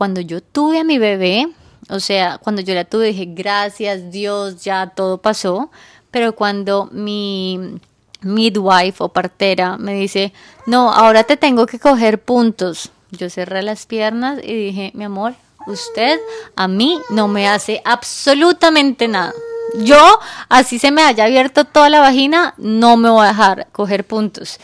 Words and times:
cuando 0.00 0.22
yo 0.22 0.40
tuve 0.40 0.78
a 0.80 0.84
mi 0.84 0.96
bebé, 0.96 1.46
o 1.90 2.00
sea, 2.00 2.38
cuando 2.38 2.62
yo 2.62 2.72
la 2.74 2.86
tuve 2.86 3.08
dije, 3.08 3.26
gracias 3.26 4.10
Dios, 4.10 4.64
ya 4.64 4.86
todo 4.86 5.18
pasó, 5.18 5.70
pero 6.10 6.34
cuando 6.34 6.88
mi 6.90 7.78
midwife 8.22 9.04
o 9.04 9.10
partera 9.10 9.76
me 9.76 9.92
dice, 9.92 10.32
no, 10.64 10.90
ahora 10.90 11.24
te 11.24 11.36
tengo 11.36 11.66
que 11.66 11.78
coger 11.78 12.18
puntos, 12.18 12.92
yo 13.10 13.28
cerré 13.28 13.60
las 13.60 13.84
piernas 13.84 14.38
y 14.42 14.54
dije, 14.54 14.90
mi 14.94 15.04
amor, 15.04 15.34
usted 15.66 16.18
a 16.56 16.66
mí 16.66 16.98
no 17.10 17.28
me 17.28 17.46
hace 17.46 17.82
absolutamente 17.84 19.06
nada. 19.06 19.34
Yo, 19.80 20.18
así 20.48 20.78
se 20.78 20.92
me 20.92 21.02
haya 21.02 21.24
abierto 21.24 21.66
toda 21.66 21.90
la 21.90 22.00
vagina, 22.00 22.54
no 22.56 22.96
me 22.96 23.10
voy 23.10 23.26
a 23.26 23.32
dejar 23.32 23.66
coger 23.70 24.06
puntos. 24.06 24.58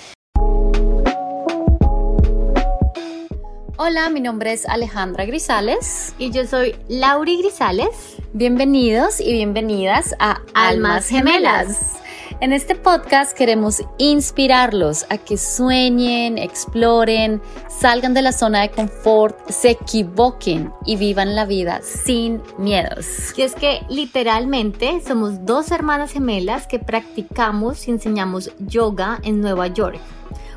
Hola, 3.78 4.08
mi 4.08 4.20
nombre 4.20 4.54
es 4.54 4.66
Alejandra 4.66 5.26
Grisales 5.26 6.14
y 6.18 6.30
yo 6.30 6.46
soy 6.46 6.74
Lauri 6.88 7.36
Grisales. 7.36 8.16
Bienvenidos 8.32 9.20
y 9.20 9.32
bienvenidas 9.32 10.14
a 10.18 10.40
Almas 10.54 11.08
Gemelas. 11.08 11.92
En 12.40 12.54
este 12.54 12.74
podcast 12.74 13.36
queremos 13.36 13.82
inspirarlos 13.98 15.04
a 15.10 15.18
que 15.18 15.36
sueñen, 15.36 16.38
exploren, 16.38 17.42
salgan 17.68 18.14
de 18.14 18.22
la 18.22 18.32
zona 18.32 18.62
de 18.62 18.70
confort, 18.70 19.46
se 19.50 19.72
equivoquen 19.72 20.72
y 20.86 20.96
vivan 20.96 21.36
la 21.36 21.44
vida 21.44 21.82
sin 21.82 22.40
miedos. 22.56 23.34
Y 23.36 23.42
es 23.42 23.54
que 23.54 23.82
literalmente 23.90 25.02
somos 25.06 25.44
dos 25.44 25.70
hermanas 25.70 26.12
gemelas 26.12 26.66
que 26.66 26.78
practicamos 26.78 27.86
y 27.88 27.90
enseñamos 27.90 28.50
yoga 28.58 29.20
en 29.22 29.42
Nueva 29.42 29.66
York 29.66 30.00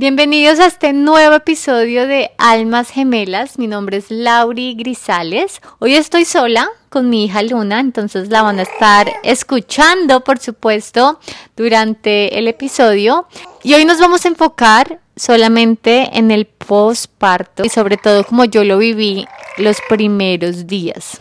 Bienvenidos 0.00 0.60
a 0.60 0.66
este 0.66 0.92
nuevo 0.92 1.34
episodio 1.34 2.06
de 2.06 2.30
Almas 2.38 2.88
Gemelas. 2.88 3.58
Mi 3.58 3.66
nombre 3.66 3.96
es 3.96 4.12
Lauri 4.12 4.74
Grisales. 4.74 5.60
Hoy 5.80 5.96
estoy 5.96 6.24
sola 6.24 6.68
con 6.88 7.10
mi 7.10 7.24
hija 7.24 7.42
Luna, 7.42 7.80
entonces 7.80 8.28
la 8.28 8.42
van 8.42 8.60
a 8.60 8.62
estar 8.62 9.12
escuchando, 9.24 10.22
por 10.22 10.38
supuesto, 10.38 11.18
durante 11.56 12.38
el 12.38 12.46
episodio. 12.46 13.26
Y 13.64 13.74
hoy 13.74 13.84
nos 13.84 13.98
vamos 13.98 14.24
a 14.24 14.28
enfocar 14.28 15.00
solamente 15.16 16.16
en 16.16 16.30
el 16.30 16.46
posparto 16.46 17.64
y 17.64 17.68
sobre 17.68 17.96
todo 17.96 18.22
como 18.22 18.44
yo 18.44 18.62
lo 18.62 18.78
viví 18.78 19.26
los 19.56 19.78
primeros 19.88 20.68
días. 20.68 21.20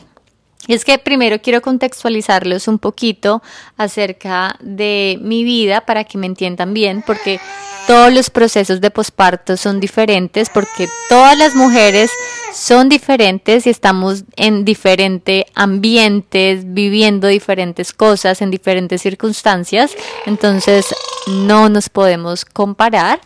Es 0.68 0.84
que 0.84 0.98
primero 0.98 1.42
quiero 1.42 1.62
contextualizarlos 1.62 2.68
un 2.68 2.80
poquito 2.80 3.42
acerca 3.78 4.58
de 4.60 5.18
mi 5.22 5.44
vida 5.44 5.82
para 5.82 6.04
que 6.04 6.18
me 6.18 6.28
entiendan 6.28 6.74
bien, 6.74 7.04
porque 7.06 7.40
todos 7.88 8.14
los 8.14 8.30
procesos 8.30 8.82
de 8.82 8.92
posparto 8.92 9.56
son 9.56 9.80
diferentes, 9.80 10.50
porque 10.50 10.90
todas 11.08 11.38
las 11.38 11.56
mujeres 11.56 12.12
son 12.54 12.90
diferentes 12.90 13.66
y 13.66 13.70
estamos 13.70 14.26
en 14.36 14.66
diferentes 14.66 15.46
ambientes, 15.56 16.64
viviendo 16.66 17.28
diferentes 17.28 17.94
cosas 17.94 18.42
en 18.42 18.52
diferentes 18.52 19.02
circunstancias, 19.02 19.96
entonces 20.26 20.94
no 21.28 21.70
nos 21.70 21.88
podemos 21.88 22.44
comparar. 22.44 23.22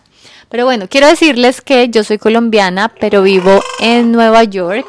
Pero 0.49 0.65
bueno, 0.65 0.87
quiero 0.89 1.07
decirles 1.07 1.61
que 1.61 1.89
yo 1.89 2.03
soy 2.03 2.17
colombiana, 2.17 2.93
pero 2.99 3.23
vivo 3.23 3.63
en 3.79 4.11
Nueva 4.11 4.43
York 4.43 4.85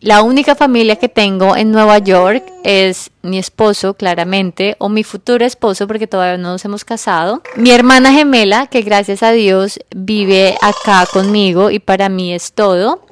la 0.00 0.22
única 0.22 0.54
familia 0.54 0.94
que 0.96 1.08
tengo 1.08 1.56
en 1.56 1.72
Nueva 1.72 1.98
York 1.98 2.44
es 2.62 3.10
mi 3.22 3.36
esposo, 3.36 3.94
claramente, 3.94 4.76
o 4.78 4.88
mi 4.88 5.02
futuro 5.02 5.44
esposo, 5.44 5.88
porque 5.88 6.06
todavía 6.06 6.38
no 6.38 6.52
nos 6.52 6.64
hemos 6.64 6.84
casado. 6.84 7.42
Mi 7.56 7.72
hermana 7.72 8.12
gemela, 8.12 8.68
que 8.68 8.82
gracias 8.82 9.24
a 9.24 9.32
Dios 9.32 9.80
vive 9.94 10.56
acá 10.62 11.04
conmigo 11.12 11.70
y 11.70 11.80
para 11.80 12.08
mí 12.08 12.32
es 12.32 12.52
todo. 12.52 13.04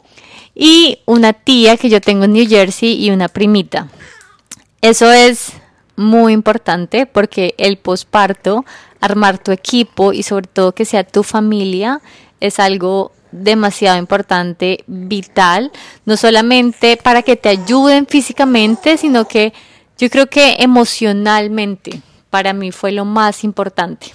Y 0.54 1.00
una 1.06 1.32
tía 1.32 1.76
que 1.76 1.88
yo 1.88 2.00
tengo 2.00 2.24
en 2.24 2.34
New 2.34 2.48
Jersey 2.48 3.04
y 3.04 3.10
una 3.10 3.28
primita. 3.28 3.88
Eso 4.80 5.10
es 5.10 5.54
muy 5.96 6.32
importante 6.32 7.06
porque 7.06 7.56
el 7.58 7.78
posparto, 7.78 8.64
armar 9.00 9.38
tu 9.38 9.50
equipo 9.50 10.12
y 10.12 10.22
sobre 10.22 10.46
todo 10.46 10.72
que 10.72 10.84
sea 10.84 11.02
tu 11.02 11.24
familia, 11.24 12.00
es 12.38 12.60
algo 12.60 13.10
demasiado 13.32 13.98
importante, 13.98 14.84
vital, 14.86 15.72
no 16.04 16.16
solamente 16.16 16.96
para 16.96 17.22
que 17.22 17.36
te 17.36 17.48
ayuden 17.48 18.06
físicamente, 18.06 18.96
sino 18.96 19.26
que 19.26 19.52
yo 19.98 20.10
creo 20.10 20.26
que 20.26 20.56
emocionalmente 20.58 22.00
para 22.30 22.52
mí 22.52 22.70
fue 22.72 22.92
lo 22.92 23.04
más 23.04 23.44
importante. 23.44 24.08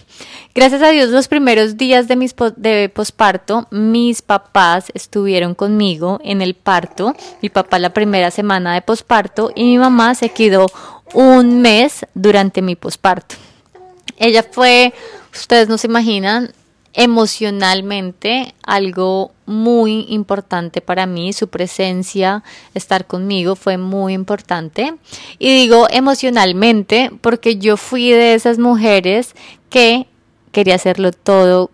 Gracias 0.54 0.82
a 0.82 0.90
Dios, 0.90 1.10
los 1.10 1.28
primeros 1.28 1.78
días 1.78 2.08
de, 2.08 2.16
mis 2.16 2.36
de 2.56 2.90
posparto, 2.90 3.68
mis 3.72 4.22
papás 4.22 4.92
estuvieron 4.94 5.56
conmigo 5.56 6.20
en 6.24 6.42
el 6.42 6.54
parto. 6.54 7.16
Mi 7.42 7.50
papá 7.50 7.80
la 7.80 7.92
primera 7.92 8.30
semana 8.30 8.74
de 8.74 8.82
posparto 8.82 9.52
y 9.56 9.64
mi 9.64 9.78
mamá 9.78 10.14
se 10.14 10.30
quedó 10.30 10.68
un 11.14 11.62
mes 11.62 12.06
durante 12.14 12.62
mi 12.62 12.76
posparto. 12.76 13.36
Ella 14.18 14.46
fue, 14.50 14.94
ustedes 15.34 15.68
no 15.68 15.78
se 15.78 15.88
imaginan, 15.88 16.52
emocionalmente 16.94 18.54
algo 18.64 19.32
muy 19.46 20.06
importante 20.10 20.82
para 20.82 21.06
mí, 21.06 21.34
su 21.34 21.48
presencia, 21.50 22.44
estar 22.74 23.06
conmigo 23.06 23.56
fue 23.56 23.78
muy 23.78 24.14
importante. 24.14 24.96
Y 25.40 25.54
digo 25.54 25.88
emocionalmente 25.90 27.12
porque 27.22 27.58
yo 27.58 27.78
fui 27.78 28.12
de 28.12 28.34
esas 28.34 28.60
mujeres 28.60 29.36
que 29.70 30.08
quería 30.52 30.76
hacerlo 30.76 31.12
todo 31.12 31.72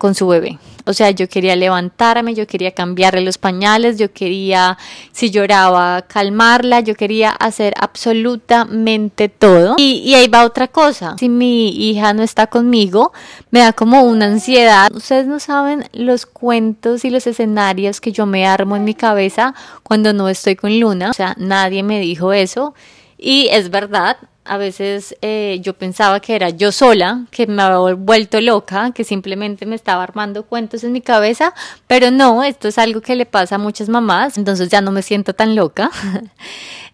con 0.00 0.14
su 0.14 0.26
bebé. 0.28 0.58
O 0.86 0.94
sea, 0.94 1.10
yo 1.10 1.28
quería 1.28 1.54
levantarme, 1.56 2.32
yo 2.32 2.46
quería 2.46 2.70
cambiarle 2.70 3.20
los 3.20 3.36
pañales, 3.36 3.98
yo 3.98 4.10
quería, 4.14 4.78
si 5.12 5.30
lloraba, 5.30 6.00
calmarla, 6.08 6.80
yo 6.80 6.94
quería 6.94 7.32
hacer 7.32 7.74
absolutamente 7.78 9.28
todo. 9.28 9.74
Y, 9.76 10.14
ahí 10.14 10.26
va 10.26 10.46
otra 10.46 10.68
cosa. 10.68 11.16
Si 11.18 11.28
mi 11.28 11.68
hija 11.68 12.14
no 12.14 12.22
está 12.22 12.46
conmigo, 12.46 13.12
me 13.50 13.60
da 13.60 13.74
como 13.74 14.02
una 14.04 14.24
ansiedad. 14.24 14.90
Ustedes 14.94 15.26
no 15.26 15.38
saben 15.38 15.84
los 15.92 16.24
cuentos 16.24 17.04
y 17.04 17.10
los 17.10 17.26
escenarios 17.26 18.00
que 18.00 18.10
yo 18.10 18.24
me 18.24 18.46
armo 18.46 18.76
en 18.76 18.84
mi 18.84 18.94
cabeza 18.94 19.54
cuando 19.82 20.14
no 20.14 20.30
estoy 20.30 20.56
con 20.56 20.80
Luna. 20.80 21.10
O 21.10 21.12
sea, 21.12 21.34
nadie 21.36 21.82
me 21.82 22.00
dijo 22.00 22.32
eso. 22.32 22.74
Y 23.18 23.48
es 23.52 23.68
verdad, 23.68 24.16
a 24.44 24.56
veces 24.56 25.16
eh, 25.22 25.58
yo 25.62 25.74
pensaba 25.74 26.20
que 26.20 26.34
era 26.34 26.50
yo 26.50 26.72
sola, 26.72 27.26
que 27.30 27.46
me 27.46 27.62
había 27.62 27.94
vuelto 27.94 28.40
loca, 28.40 28.92
que 28.92 29.04
simplemente 29.04 29.66
me 29.66 29.76
estaba 29.76 30.02
armando 30.02 30.44
cuentos 30.44 30.82
en 30.82 30.92
mi 30.92 31.00
cabeza, 31.00 31.54
pero 31.86 32.10
no, 32.10 32.42
esto 32.42 32.68
es 32.68 32.78
algo 32.78 33.00
que 33.00 33.16
le 33.16 33.26
pasa 33.26 33.56
a 33.56 33.58
muchas 33.58 33.88
mamás, 33.88 34.38
entonces 34.38 34.68
ya 34.68 34.80
no 34.80 34.90
me 34.92 35.02
siento 35.02 35.34
tan 35.34 35.54
loca. 35.54 35.90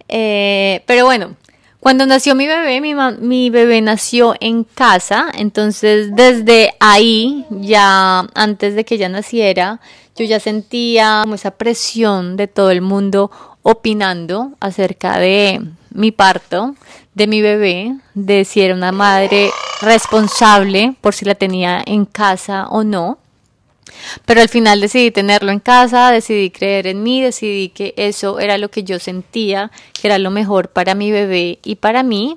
Eh, 0.09 0.85
pero 0.87 1.05
bueno, 1.05 1.35
cuando 1.81 2.07
nació 2.07 2.37
mi 2.37 2.47
bebé, 2.47 2.81
mi, 2.81 2.95
mi 2.95 3.51
bebé 3.51 3.81
nació 3.81 4.37
en 4.39 4.63
casa, 4.63 5.27
entonces 5.35 6.15
desde 6.15 6.75
ahí, 6.79 7.45
ya 7.51 8.21
antes 8.35 8.77
de 8.77 8.85
que 8.85 8.95
ella 8.95 9.09
naciera, 9.09 9.81
yo 10.17 10.25
ya 10.25 10.39
sentía 10.39 11.23
como 11.23 11.35
esa 11.35 11.53
presión 11.53 12.37
de 12.37 12.47
todo 12.47 12.71
el 12.71 12.83
mundo 12.83 13.33
opinando 13.63 14.53
acerca 14.61 15.19
de 15.19 15.61
mi 15.91 16.13
parto, 16.13 16.75
de 17.17 17.27
mi 17.27 17.41
bebé, 17.41 17.97
de 18.13 18.45
si 18.45 18.61
era 18.61 18.75
una 18.75 18.93
madre 18.93 19.51
responsable 19.81 20.95
por 21.01 21.15
si 21.15 21.25
la 21.25 21.35
tenía 21.35 21.83
en 21.85 22.05
casa 22.05 22.69
o 22.69 22.85
no. 22.85 23.19
Pero 24.27 24.43
al 24.43 24.51
final 24.51 24.83
decidí 24.83 25.11
tenerlo 25.11 25.51
en 25.51 25.61
casa, 25.61 26.11
decidí 26.11 26.51
creer 26.51 26.87
en 26.87 27.03
mí, 27.03 27.23
decidí 27.23 27.71
que 27.71 27.95
eso 27.97 28.39
era 28.39 28.59
lo 28.59 28.71
que 28.71 28.85
yo 28.85 28.99
sentía, 28.99 29.71
que 29.99 30.09
era 30.09 30.19
lo 30.19 30.31
mejor 30.31 30.69
para 30.69 30.95
mi 30.95 31.11
bebé 31.11 31.59
y 31.65 31.77
para 31.77 32.03
mí. 32.03 32.37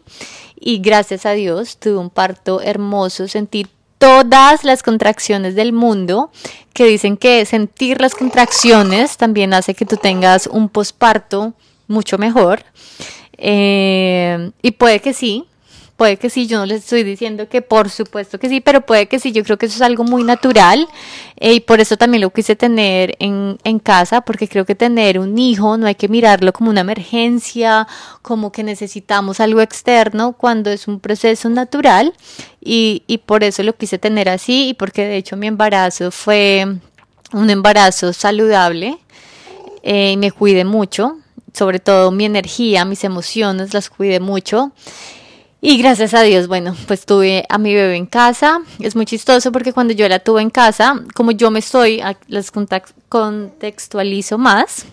Y 0.57 0.79
gracias 0.79 1.25
a 1.25 1.31
Dios 1.33 1.77
tuve 1.77 1.97
un 1.97 2.09
parto 2.09 2.61
hermoso, 2.61 3.27
sentí 3.27 3.67
todas 3.97 4.63
las 4.63 4.81
contracciones 4.81 5.55
del 5.55 5.73
mundo, 5.73 6.31
que 6.71 6.85
dicen 6.85 7.17
que 7.17 7.45
sentir 7.45 7.99
las 7.99 8.15
contracciones 8.15 9.17
también 9.17 9.53
hace 9.53 9.73
que 9.73 9.85
tú 9.85 9.97
tengas 9.97 10.47
un 10.47 10.69
posparto 10.69 11.53
mucho 11.87 12.17
mejor. 12.17 12.63
Eh, 13.41 14.51
y 14.61 14.71
puede 14.71 14.99
que 14.99 15.13
sí, 15.13 15.45
puede 15.95 16.17
que 16.17 16.29
sí, 16.29 16.45
yo 16.45 16.59
no 16.59 16.65
les 16.65 16.83
estoy 16.83 17.03
diciendo 17.03 17.47
que 17.47 17.61
por 17.61 17.89
supuesto 17.89 18.37
que 18.37 18.49
sí, 18.49 18.59
pero 18.59 18.81
puede 18.81 19.07
que 19.07 19.19
sí, 19.19 19.31
yo 19.31 19.43
creo 19.43 19.57
que 19.57 19.67
eso 19.67 19.75
es 19.75 19.81
algo 19.81 20.03
muy 20.03 20.23
natural 20.23 20.87
eh, 21.37 21.53
y 21.53 21.59
por 21.61 21.79
eso 21.79 21.95
también 21.97 22.21
lo 22.21 22.31
quise 22.31 22.57
tener 22.57 23.15
en, 23.19 23.57
en 23.63 23.79
casa, 23.79 24.21
porque 24.21 24.49
creo 24.49 24.65
que 24.65 24.75
tener 24.75 25.19
un 25.19 25.37
hijo 25.37 25.77
no 25.77 25.87
hay 25.87 25.95
que 25.95 26.09
mirarlo 26.09 26.51
como 26.53 26.69
una 26.69 26.81
emergencia, 26.81 27.87
como 28.21 28.51
que 28.51 28.63
necesitamos 28.63 29.39
algo 29.39 29.61
externo, 29.61 30.33
cuando 30.33 30.69
es 30.69 30.87
un 30.87 30.99
proceso 30.99 31.49
natural 31.49 32.13
y, 32.61 33.03
y 33.07 33.19
por 33.19 33.43
eso 33.43 33.63
lo 33.63 33.75
quise 33.75 33.97
tener 33.97 34.27
así 34.29 34.69
y 34.69 34.73
porque 34.73 35.05
de 35.05 35.17
hecho 35.17 35.37
mi 35.37 35.47
embarazo 35.47 36.11
fue 36.11 36.65
un 37.31 37.49
embarazo 37.49 38.11
saludable 38.11 38.97
eh, 39.83 40.11
y 40.11 40.17
me 40.17 40.31
cuide 40.31 40.65
mucho, 40.65 41.17
sobre 41.59 41.79
todo 41.79 42.09
mi 42.09 42.23
energía, 42.23 42.85
mis 42.85 43.03
emociones, 43.03 43.73
las 43.73 43.89
cuide 43.89 44.21
mucho. 44.21 44.71
Y 45.59 45.77
gracias 45.77 46.13
a 46.13 46.21
Dios, 46.21 46.47
bueno, 46.47 46.73
pues 46.87 47.05
tuve 47.05 47.45
a 47.49 47.57
mi 47.57 47.75
bebé 47.75 47.97
en 47.97 48.05
casa. 48.05 48.61
Es 48.79 48.95
muy 48.95 49.05
chistoso 49.05 49.51
porque 49.51 49.73
cuando 49.73 49.93
yo 49.93 50.07
la 50.07 50.19
tuve 50.19 50.41
en 50.41 50.49
casa, 50.49 51.03
como 51.13 51.31
yo 51.31 51.51
me 51.51 51.59
estoy, 51.59 52.01
las 52.27 52.51
contextualizo 53.09 54.37
más, 54.37 54.85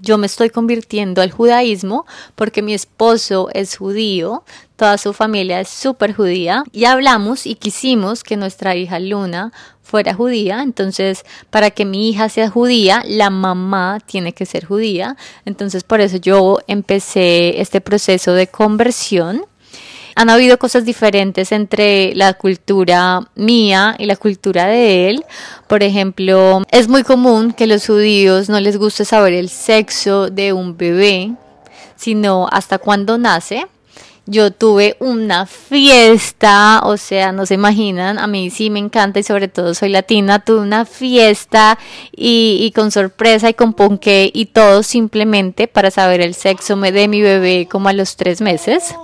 yo 0.00 0.18
me 0.18 0.26
estoy 0.26 0.50
convirtiendo 0.50 1.22
al 1.22 1.30
judaísmo 1.30 2.06
porque 2.34 2.62
mi 2.62 2.74
esposo 2.74 3.48
es 3.52 3.76
judío, 3.76 4.44
toda 4.76 4.98
su 4.98 5.12
familia 5.12 5.60
es 5.60 5.68
súper 5.68 6.14
judía 6.14 6.64
y 6.72 6.84
hablamos 6.84 7.46
y 7.46 7.54
quisimos 7.54 8.24
que 8.24 8.36
nuestra 8.36 8.74
hija 8.76 8.98
Luna 8.98 9.52
fuera 9.82 10.14
judía, 10.14 10.62
entonces 10.62 11.24
para 11.50 11.70
que 11.70 11.84
mi 11.84 12.08
hija 12.08 12.28
sea 12.28 12.48
judía, 12.48 13.02
la 13.06 13.28
mamá 13.28 13.98
tiene 14.04 14.32
que 14.32 14.46
ser 14.46 14.64
judía, 14.64 15.16
entonces 15.44 15.82
por 15.82 16.00
eso 16.00 16.16
yo 16.16 16.58
empecé 16.66 17.60
este 17.60 17.80
proceso 17.80 18.32
de 18.32 18.46
conversión 18.46 19.44
han 20.20 20.28
habido 20.28 20.58
cosas 20.58 20.84
diferentes 20.84 21.50
entre 21.50 22.14
la 22.14 22.34
cultura 22.34 23.20
mía 23.36 23.96
y 23.98 24.04
la 24.04 24.16
cultura 24.16 24.66
de 24.66 25.08
él. 25.08 25.24
Por 25.66 25.82
ejemplo, 25.82 26.62
es 26.70 26.88
muy 26.88 27.04
común 27.04 27.54
que 27.54 27.66
los 27.66 27.86
judíos 27.86 28.50
no 28.50 28.60
les 28.60 28.76
guste 28.76 29.06
saber 29.06 29.32
el 29.32 29.48
sexo 29.48 30.28
de 30.28 30.52
un 30.52 30.76
bebé, 30.76 31.32
sino 31.96 32.48
hasta 32.52 32.76
cuando 32.76 33.16
nace. 33.16 33.66
Yo 34.26 34.50
tuve 34.50 34.94
una 35.00 35.46
fiesta, 35.46 36.82
o 36.84 36.98
sea, 36.98 37.32
no 37.32 37.46
se 37.46 37.54
imaginan, 37.54 38.18
a 38.18 38.26
mí 38.26 38.50
sí 38.50 38.68
me 38.68 38.78
encanta 38.78 39.20
y 39.20 39.22
sobre 39.22 39.48
todo 39.48 39.72
soy 39.72 39.88
latina, 39.88 40.44
tuve 40.44 40.60
una 40.60 40.84
fiesta 40.84 41.78
y, 42.14 42.58
y 42.60 42.72
con 42.72 42.90
sorpresa 42.90 43.48
y 43.48 43.54
con 43.54 43.72
ponqué 43.72 44.30
y 44.34 44.44
todo 44.44 44.82
simplemente 44.82 45.66
para 45.66 45.90
saber 45.90 46.20
el 46.20 46.34
sexo 46.34 46.76
de 46.76 47.08
mi 47.08 47.22
bebé 47.22 47.66
como 47.70 47.88
a 47.88 47.94
los 47.94 48.16
tres 48.16 48.42
meses. 48.42 48.94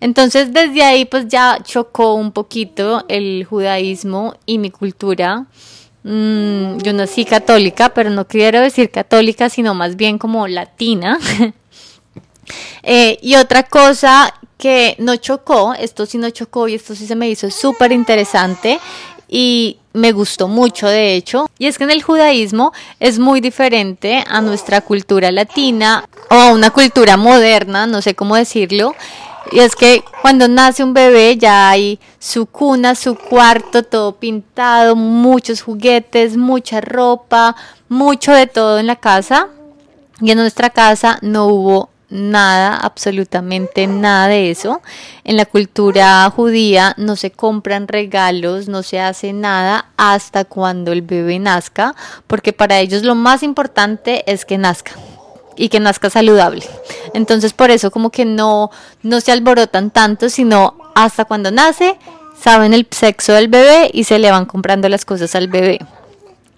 Entonces 0.00 0.52
desde 0.52 0.82
ahí 0.82 1.04
pues 1.04 1.28
ya 1.28 1.58
chocó 1.62 2.14
un 2.14 2.32
poquito 2.32 3.04
el 3.08 3.44
judaísmo 3.44 4.34
y 4.46 4.58
mi 4.58 4.70
cultura. 4.70 5.46
Mm, 6.02 6.78
yo 6.78 6.92
nací 6.92 7.24
católica, 7.24 7.88
pero 7.88 8.10
no 8.10 8.26
quiero 8.26 8.60
decir 8.60 8.90
católica, 8.90 9.48
sino 9.48 9.74
más 9.74 9.96
bien 9.96 10.18
como 10.18 10.46
latina. 10.48 11.18
Eh, 12.84 13.18
y 13.22 13.34
otra 13.34 13.64
cosa 13.64 14.32
que 14.56 14.94
no 15.00 15.16
chocó, 15.16 15.74
esto 15.74 16.06
sí 16.06 16.16
no 16.16 16.30
chocó 16.30 16.68
y 16.68 16.74
esto 16.74 16.94
sí 16.94 17.04
se 17.06 17.16
me 17.16 17.28
hizo 17.28 17.50
súper 17.50 17.90
interesante 17.90 18.78
y 19.28 19.78
me 19.92 20.12
gustó 20.12 20.46
mucho 20.46 20.86
de 20.86 21.14
hecho, 21.14 21.48
y 21.58 21.66
es 21.66 21.78
que 21.78 21.84
en 21.84 21.90
el 21.90 22.02
judaísmo 22.02 22.72
es 23.00 23.18
muy 23.18 23.40
diferente 23.40 24.22
a 24.28 24.40
nuestra 24.40 24.80
cultura 24.82 25.32
latina 25.32 26.08
o 26.30 26.34
a 26.34 26.52
una 26.52 26.70
cultura 26.70 27.16
moderna, 27.16 27.86
no 27.86 28.02
sé 28.02 28.14
cómo 28.14 28.36
decirlo, 28.36 28.94
y 29.52 29.60
es 29.60 29.76
que 29.76 30.02
cuando 30.22 30.48
nace 30.48 30.82
un 30.82 30.94
bebé 30.94 31.36
ya 31.36 31.70
hay 31.70 32.00
su 32.18 32.46
cuna, 32.46 32.94
su 32.94 33.14
cuarto, 33.16 33.82
todo 33.82 34.16
pintado, 34.16 34.96
muchos 34.96 35.62
juguetes, 35.62 36.36
mucha 36.36 36.80
ropa, 36.80 37.54
mucho 37.88 38.32
de 38.32 38.46
todo 38.46 38.78
en 38.78 38.86
la 38.86 38.96
casa. 38.96 39.48
Y 40.20 40.30
en 40.30 40.38
nuestra 40.38 40.70
casa 40.70 41.18
no 41.22 41.46
hubo 41.46 41.90
nada, 42.08 42.76
absolutamente 42.76 43.86
nada 43.86 44.28
de 44.28 44.50
eso. 44.50 44.80
En 45.24 45.36
la 45.36 45.44
cultura 45.44 46.28
judía 46.34 46.94
no 46.96 47.16
se 47.16 47.30
compran 47.30 47.88
regalos, 47.88 48.68
no 48.68 48.82
se 48.82 49.00
hace 49.00 49.32
nada 49.32 49.90
hasta 49.96 50.44
cuando 50.44 50.92
el 50.92 51.02
bebé 51.02 51.38
nazca, 51.38 51.94
porque 52.26 52.52
para 52.52 52.80
ellos 52.80 53.02
lo 53.02 53.14
más 53.14 53.42
importante 53.42 54.30
es 54.30 54.44
que 54.44 54.58
nazca 54.58 54.92
y 55.56 55.68
que 55.68 55.80
nazca 55.80 56.10
saludable. 56.10 56.64
Entonces 57.14 57.52
por 57.52 57.70
eso 57.70 57.90
como 57.90 58.10
que 58.10 58.24
no, 58.24 58.70
no 59.02 59.20
se 59.20 59.32
alborotan 59.32 59.90
tanto, 59.90 60.28
sino 60.28 60.76
hasta 60.94 61.24
cuando 61.24 61.50
nace 61.50 61.98
saben 62.40 62.74
el 62.74 62.86
sexo 62.90 63.32
del 63.32 63.48
bebé 63.48 63.90
y 63.92 64.04
se 64.04 64.18
le 64.18 64.30
van 64.30 64.46
comprando 64.46 64.88
las 64.88 65.04
cosas 65.04 65.34
al 65.34 65.48
bebé. 65.48 65.80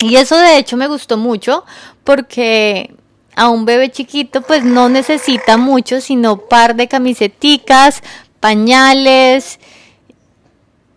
Y 0.01 0.17
eso 0.17 0.37
de 0.37 0.59
hecho 0.59 0.77
me 0.77 0.87
gustó 0.87 1.17
mucho 1.17 1.65
porque 2.05 2.95
a 3.35 3.49
un 3.49 3.65
bebé 3.65 3.91
chiquito 3.91 4.43
pues 4.43 4.65
no 4.65 4.89
necesita 4.89 5.57
mucho, 5.57 6.01
sino 6.01 6.39
par 6.39 6.75
de 6.77 6.89
camiseticas, 6.89 8.03
pañales, 8.41 9.59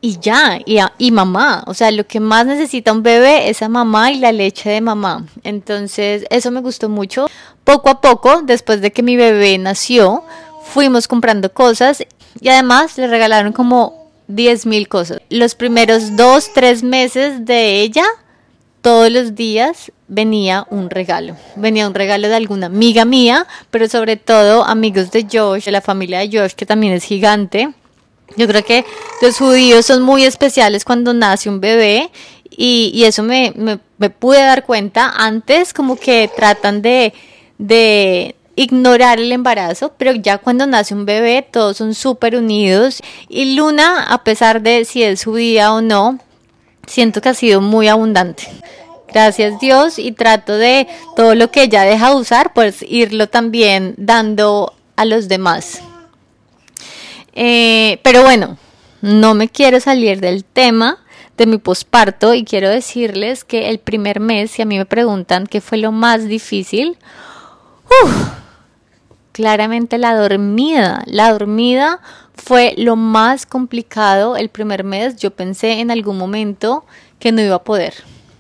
y 0.04 0.18
ya, 0.20 0.60
y, 0.66 0.80
y, 0.98 1.12
mamá, 1.12 1.64
o 1.68 1.76
sea, 1.76 1.92
lo 1.92 2.08
que 2.08 2.20
más 2.20 2.48
necesita 2.48 2.92
un 2.92 3.04
bebé 3.04 3.52
es 3.52 3.62
a 3.62 3.70
mamá 3.70 4.12
y 4.12 4.18
la 4.18 4.32
leche 4.32 4.72
de 4.72 4.82
mamá. 4.82 5.28
Entonces, 5.44 6.26
eso 6.32 6.50
me 6.50 6.60
gustó 6.60 6.90
mucho. 6.90 7.28
Poco 7.64 7.90
a 7.90 8.02
poco, 8.02 8.42
después 8.44 8.82
de 8.82 8.92
que 8.92 9.04
mi 9.04 9.16
bebé 9.16 9.58
nació, 9.58 10.24
fuimos 10.64 11.08
comprando 11.08 11.54
cosas 11.54 12.04
y 12.40 12.50
además 12.50 12.98
le 12.98 13.08
regalaron 13.08 13.54
como 13.54 14.10
10 14.28 14.66
mil 14.66 14.88
cosas. 14.88 15.20
Los 15.30 15.56
primeros 15.56 16.16
dos, 16.16 16.52
tres 16.54 16.84
meses 16.84 17.46
de 17.46 17.82
ella, 17.82 18.06
todos 18.82 19.12
los 19.12 19.36
días 19.36 19.92
venía 20.08 20.66
un 20.70 20.90
regalo. 20.90 21.36
Venía 21.56 21.88
un 21.88 21.94
regalo 21.94 22.28
de 22.28 22.36
alguna 22.36 22.66
amiga 22.68 23.06
mía, 23.06 23.48
pero 23.70 23.88
sobre 23.88 24.18
todo 24.18 24.64
amigos 24.64 25.12
de 25.12 25.28
Josh, 25.32 25.66
de 25.66 25.72
la 25.72 25.82
familia 25.82 26.20
de 26.20 26.40
Josh, 26.40 26.54
que 26.54 26.66
también 26.66 26.94
es 26.94 27.04
gigante 27.04 27.74
yo 28.38 28.48
creo 28.48 28.64
que 28.64 28.86
los 29.22 29.38
judíos 29.38 29.86
son 29.86 30.04
muy 30.04 30.24
especiales 30.24 30.86
cuando 30.86 31.14
nace 31.14 31.50
un 31.50 31.60
bebé 31.60 32.12
y, 32.50 33.04
eso 33.06 33.24
me, 33.24 33.54
me, 33.56 34.10
pude 34.10 34.40
dar 34.40 34.66
cuenta. 34.66 35.10
Antes 35.10 35.74
como 35.74 35.96
que 35.96 36.30
tratan 36.36 36.82
de, 36.82 37.14
de 37.62 38.36
ignorar 38.56 39.20
el 39.20 39.32
embarazo, 39.32 39.94
pero 39.98 40.14
ya 40.14 40.40
cuando 40.40 40.66
nace 40.66 40.94
un 40.94 41.06
bebé 41.06 41.48
todos 41.50 41.78
son 41.78 41.94
súper 41.94 42.36
unidos 42.36 43.02
y 43.30 43.56
Luna, 43.56 44.06
a 44.06 44.24
pesar 44.24 44.62
de 44.62 44.84
si 44.84 45.04
es 45.04 45.24
judía 45.24 45.74
o 45.74 45.82
no, 45.82 46.20
siento 46.88 47.22
que 47.22 47.30
ha 47.30 47.34
sido 47.34 47.62
muy 47.62 47.88
abundante. 47.88 48.48
Gracias 49.14 49.60
Dios 49.60 50.00
y 50.00 50.12
trato 50.12 50.58
de 50.58 50.88
todo 51.16 51.36
lo 51.36 51.52
que 51.52 51.64
ella 51.64 51.84
deja 51.84 52.16
usar, 52.16 52.54
pues 52.54 52.84
irlo 52.88 53.30
también 53.30 53.94
dando 53.98 54.74
a 54.96 55.06
los 55.06 55.28
demás. 55.28 55.82
Eh, 57.34 58.00
pero 58.04 58.24
bueno, 58.24 58.58
no 59.02 59.36
me 59.36 59.50
quiero 59.50 59.80
salir 59.80 60.20
del 60.20 60.44
tema 60.44 60.98
de 61.38 61.46
mi 61.46 61.58
posparto 61.58 62.34
y 62.34 62.44
quiero 62.44 62.70
decirles 62.70 63.44
que 63.44 63.70
el 63.70 63.80
primer 63.80 64.20
mes, 64.20 64.52
si 64.52 64.62
a 64.62 64.66
mí 64.66 64.78
me 64.78 64.86
preguntan 64.86 65.48
qué 65.48 65.62
fue 65.62 65.78
lo 65.78 65.92
más 65.92 66.28
difícil, 66.28 66.98
claramente 69.32 69.98
la 69.98 70.16
dormida. 70.16 71.04
La 71.06 71.32
dormida 71.32 72.00
fue 72.34 72.74
lo 72.78 72.96
más 72.96 73.46
complicado 73.46 74.36
el 74.36 74.50
primer 74.50 74.84
mes. 74.84 75.16
Yo 75.18 75.32
pensé 75.32 75.80
en 75.80 75.92
algún 75.92 76.18
momento 76.18 76.86
que 77.20 77.32
no 77.32 77.42
iba 77.42 77.56
a 77.56 77.64
poder. 77.64 77.94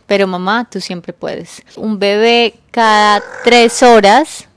Pero 0.07 0.27
mamá, 0.27 0.67
tú 0.69 0.81
siempre 0.81 1.13
puedes. 1.13 1.63
Un 1.75 1.99
bebé 1.99 2.55
cada 2.71 3.23
tres 3.43 3.81
horas 3.81 4.47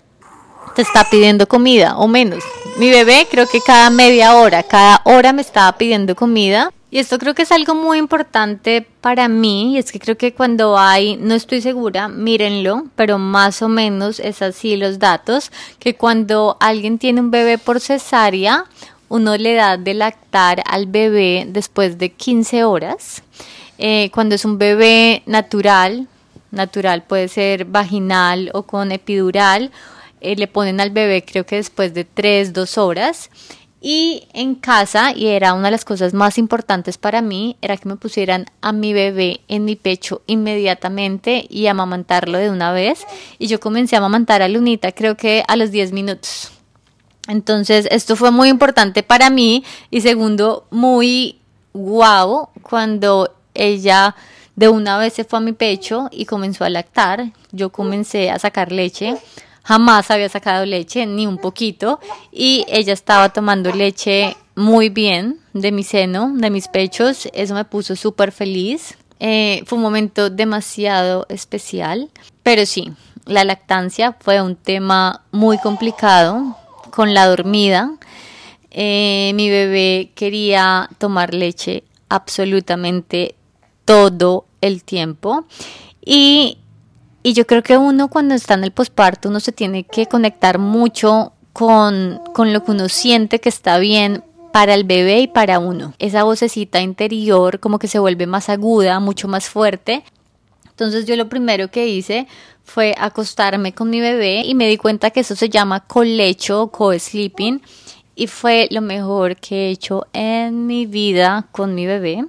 te 0.75 0.83
está 0.83 1.09
pidiendo 1.09 1.47
comida 1.47 1.97
o 1.97 2.09
menos. 2.09 2.43
Mi 2.77 2.91
bebé 2.91 3.29
creo 3.31 3.47
que 3.47 3.61
cada 3.61 3.91
media 3.91 4.35
hora, 4.35 4.65
cada 4.65 5.01
hora 5.05 5.33
me 5.33 5.43
estaba 5.43 5.79
pidiendo 5.79 6.17
comida. 6.17 6.73
Y 6.95 7.01
esto 7.01 7.19
creo 7.19 7.35
que 7.35 7.43
es 7.43 7.51
algo 7.51 7.75
muy 7.75 7.99
importante 7.99 8.87
para 9.01 9.27
mí, 9.27 9.75
y 9.75 9.79
es 9.79 9.91
que 9.91 9.99
creo 9.99 10.17
que 10.17 10.33
cuando 10.33 10.79
hay, 10.79 11.17
no 11.17 11.35
estoy 11.35 11.61
segura, 11.61 12.07
mírenlo, 12.07 12.85
pero 12.95 13.19
más 13.19 13.63
o 13.63 13.69
menos 13.69 14.21
es 14.21 14.43
así 14.43 14.77
los 14.77 15.01
datos, 15.01 15.51
que 15.81 15.97
cuando 15.97 16.57
alguien 16.61 17.01
tiene 17.01 17.21
un 17.21 17.33
bebé 17.33 17.59
por 17.59 17.81
cesárea, 17.81 18.67
uno 19.09 19.37
le 19.37 19.55
da 19.55 19.77
de 19.77 19.93
lactar 19.95 20.63
al 20.71 20.87
bebé 20.87 21.47
después 21.49 21.99
de 21.99 22.13
15 22.13 22.63
horas. 22.63 23.25
Eh, 23.79 24.13
cuando 24.15 24.37
es 24.37 24.45
un 24.45 24.59
bebé 24.59 25.25
natural, 25.27 26.07
natural 26.53 27.03
puede 27.03 27.27
ser 27.27 27.65
vaginal 27.65 28.53
o 28.55 28.63
con 28.63 28.93
epidural, 28.93 29.73
eh, 30.21 30.37
le 30.37 30.47
ponen 30.47 30.81
al 30.81 30.91
bebé 30.91 31.25
creo 31.25 31.45
que 31.45 31.57
después 31.57 31.93
de 31.93 32.05
tres, 32.05 32.53
dos 32.53 32.79
horas. 32.79 33.31
Y 33.87 34.27
en 34.33 34.55
casa, 34.55 35.13
y 35.15 35.27
era 35.27 35.53
una 35.53 35.65
de 35.67 35.73
las 35.73 35.85
cosas 35.85 36.15
más 36.15 36.39
importantes 36.39 36.97
para 36.97 37.21
mí, 37.21 37.59
era 37.61 37.77
que 37.77 37.87
me 37.87 37.97
pusieran 37.97 38.47
a 38.63 38.73
mi 38.73 38.95
bebé 38.95 39.43
en 39.47 39.67
mi 39.67 39.77
pecho 39.77 40.23
inmediatamente 40.27 41.47
y 41.51 41.67
amamantarlo 41.67 42.39
de 42.39 42.49
una 42.49 42.73
vez. 42.73 43.07
Y 43.39 43.47
yo 43.47 43.61
comencé 43.61 43.95
a 43.95 43.99
amamantar 43.99 44.41
a 44.41 44.49
Lunita 44.49 44.93
creo 44.93 45.19
que 45.19 45.45
a 45.47 45.57
los 45.57 45.71
10 45.71 45.93
minutos. 45.93 46.51
Entonces, 47.29 47.87
esto 47.91 48.17
fue 48.17 48.31
muy 48.31 48.49
importante 48.49 49.03
para 49.03 49.29
mí 49.29 49.65
y 49.91 50.01
segundo, 50.01 50.67
muy 50.71 51.41
guau 51.75 52.49
cuando 52.63 53.37
ella 53.53 54.17
de 54.57 54.71
una 54.71 54.97
vez 54.97 55.13
se 55.13 55.25
fue 55.25 55.41
a 55.41 55.43
mi 55.43 55.53
pecho 55.53 56.09
y 56.11 56.25
comenzó 56.25 56.65
a 56.65 56.71
lactar. 56.71 57.33
Yo 57.53 57.69
comencé 57.69 58.31
a 58.31 58.39
sacar 58.39 58.73
leche. 58.73 59.19
Jamás 59.65 60.11
había 60.11 60.29
sacado 60.29 60.65
leche, 60.67 61.07
ni 61.07 61.27
un 61.27 61.39
poquito. 61.39 61.99
Y 62.31 62.65
ella 62.69 62.93
estaba 62.93 63.31
tomando 63.31 63.73
leche 63.73 64.37
muy 64.55 64.91
bien 64.91 65.41
de 65.53 65.73
mi 65.73 65.83
seno, 65.83 66.33
de 66.35 66.51
mis 66.51 66.69
pechos. 66.69 67.29
Eso 67.33 67.55
me 67.55 67.65
puso 67.65 67.97
súper 67.97 68.31
feliz. 68.31 68.97
Eh, 69.21 69.63
fue 69.67 69.77
un 69.77 69.83
momento 69.83 70.31
demasiado 70.31 71.27
especial. 71.29 72.11
Pero 72.43 72.67
sí, 72.67 72.93
la 73.27 73.45
lactancia 73.45 74.17
fue 74.21 74.43
un 74.43 74.55
tema 74.55 75.23
muy 75.33 75.59
complicado 75.59 76.57
con 76.91 77.15
la 77.15 77.27
dormida. 77.27 77.91
Eh, 78.71 79.33
mi 79.35 79.49
bebé 79.49 80.11
quería 80.15 80.91
tomar 80.99 81.33
leche 81.33 81.85
absolutamente 82.09 83.35
todo 83.85 84.47
el 84.61 84.85
tiempo. 84.85 85.47
Y, 86.05 86.59
y 87.27 87.33
yo 87.33 87.47
creo 87.47 87.63
que 87.63 87.79
uno 87.79 88.09
cuando 88.09 88.35
está 88.35 88.53
en 88.53 88.65
el 88.65 88.71
posparto, 88.71 89.31
uno 89.31 89.41
se 89.41 89.51
tiene 89.51 89.85
que 89.85 90.07
conectar 90.07 90.59
mucho 90.59 91.33
con, 91.55 92.21
con 92.35 92.53
lo 92.53 92.63
que 92.63 92.73
uno 92.73 92.91
siente 92.91 93.41
que 93.41 93.49
está 93.49 93.79
bien 93.79 94.23
para 94.53 94.75
el 94.75 94.85
bebé 94.85 95.21
y 95.21 95.27
para 95.27 95.59
uno. 95.59 95.95
Esa 95.99 96.23
vocecita 96.23 96.83
interior 96.83 97.61
como 97.61 97.79
que 97.79 97.89
se 97.89 97.99
vuelve 97.99 98.27
más 98.27 98.51
aguda, 98.51 99.01
mucho 99.01 99.27
más 99.27 99.49
fuerte. 99.49 100.05
Entonces 100.69 101.07
yo 101.07 101.17
lo 101.17 101.31
primero 101.31 101.71
que 101.71 101.89
hice 101.89 102.27
fue 102.63 102.95
acostarme 102.99 103.73
con 103.73 103.89
mi 103.89 104.01
bebé 104.01 104.43
y 104.45 104.55
me 104.55 104.69
di 104.69 104.77
cuenta 104.77 105.11
que 105.11 105.21
eso 105.21 105.35
se 105.35 105.49
llama 105.49 105.81
colecho 105.81 106.61
o 106.61 106.71
co-sleeping 106.71 107.63
y 108.15 108.27
fue 108.27 108.69
lo 108.71 108.83
mejor 108.83 109.37
que 109.37 109.69
he 109.69 109.71
hecho 109.71 110.07
en 110.13 110.67
mi 110.67 110.85
vida 110.85 111.49
con 111.53 111.75
mi 111.75 111.87
bebé. 111.87 112.27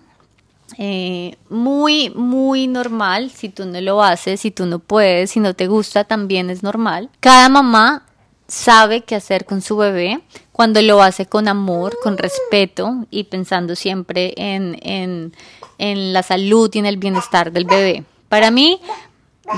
Eh, 0.78 1.36
muy, 1.50 2.10
muy 2.10 2.68
normal. 2.68 3.32
Si 3.32 3.50
tú 3.50 3.66
no 3.66 3.80
lo 3.82 4.04
haces, 4.04 4.42
si 4.42 4.52
tú 4.52 4.66
no 4.66 4.80
puedes, 4.80 5.32
si 5.32 5.40
no 5.40 5.54
te 5.54 5.68
gusta, 5.68 6.04
también 6.04 6.50
es 6.50 6.64
normal. 6.64 7.10
Cada 7.20 7.50
mamá 7.50 8.06
sabe 8.48 9.02
qué 9.02 9.16
hacer 9.16 9.46
con 9.46 9.62
su 9.62 9.78
bebé 9.78 10.22
cuando 10.52 10.82
lo 10.82 11.02
hace 11.02 11.26
con 11.26 11.48
amor, 11.48 11.98
con 12.04 12.18
respeto 12.18 13.06
y 13.10 13.26
pensando 13.26 13.76
siempre 13.76 14.34
en, 14.38 14.78
en, 14.82 15.34
en 15.78 16.14
la 16.14 16.24
salud 16.24 16.70
y 16.74 16.80
en 16.80 16.86
el 16.86 16.98
bienestar 16.98 17.52
del 17.52 17.66
bebé. 17.66 18.04
Para 18.30 18.52
mí, 18.52 18.80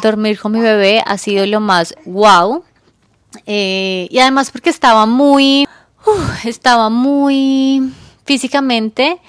dormir 0.02 0.40
con 0.40 0.54
mi 0.54 0.60
bebé 0.60 1.02
ha 1.06 1.18
sido 1.18 1.46
lo 1.46 1.60
más 1.60 1.96
wow. 2.06 2.64
Eh, 3.46 4.08
y 4.10 4.20
además 4.20 4.52
porque 4.52 4.70
estaba 4.70 5.06
muy, 5.06 5.68
estaba 6.44 6.90
muy 6.90 7.92
físicamente 8.26 9.20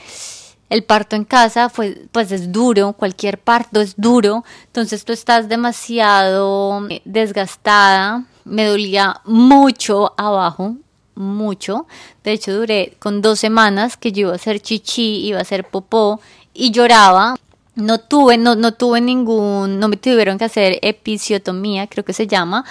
el 0.70 0.84
parto 0.84 1.16
en 1.16 1.24
casa 1.24 1.68
fue, 1.68 2.06
pues 2.12 2.30
es 2.32 2.52
duro, 2.52 2.92
cualquier 2.92 3.38
parto 3.38 3.80
es 3.80 3.94
duro, 3.96 4.44
entonces 4.66 5.04
tú 5.04 5.12
estás 5.12 5.48
demasiado 5.48 6.86
eh, 6.88 7.00
desgastada, 7.04 8.24
me 8.44 8.66
dolía 8.66 9.20
mucho 9.24 10.12
abajo, 10.16 10.76
mucho, 11.14 11.86
de 12.22 12.32
hecho 12.32 12.54
duré 12.54 12.96
con 12.98 13.22
dos 13.22 13.40
semanas 13.40 13.96
que 13.96 14.12
yo 14.12 14.20
iba 14.20 14.32
a 14.32 14.36
hacer 14.36 14.60
chichi, 14.60 15.26
iba 15.26 15.38
a 15.38 15.42
hacer 15.42 15.64
popó 15.64 16.20
y 16.52 16.70
lloraba, 16.70 17.36
no 17.74 17.98
tuve, 17.98 18.38
no, 18.38 18.54
no 18.54 18.74
tuve 18.74 19.00
ningún, 19.00 19.78
no 19.78 19.88
me 19.88 19.96
tuvieron 19.96 20.38
que 20.38 20.44
hacer 20.44 20.78
episiotomía, 20.82 21.86
creo 21.86 22.04
que 22.04 22.12
se 22.12 22.26
llama, 22.26 22.64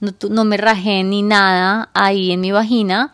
no, 0.00 0.12
no 0.30 0.44
me 0.44 0.56
rajé 0.56 1.02
ni 1.02 1.22
nada 1.22 1.88
ahí 1.94 2.32
en 2.32 2.40
mi 2.40 2.52
vagina, 2.52 3.12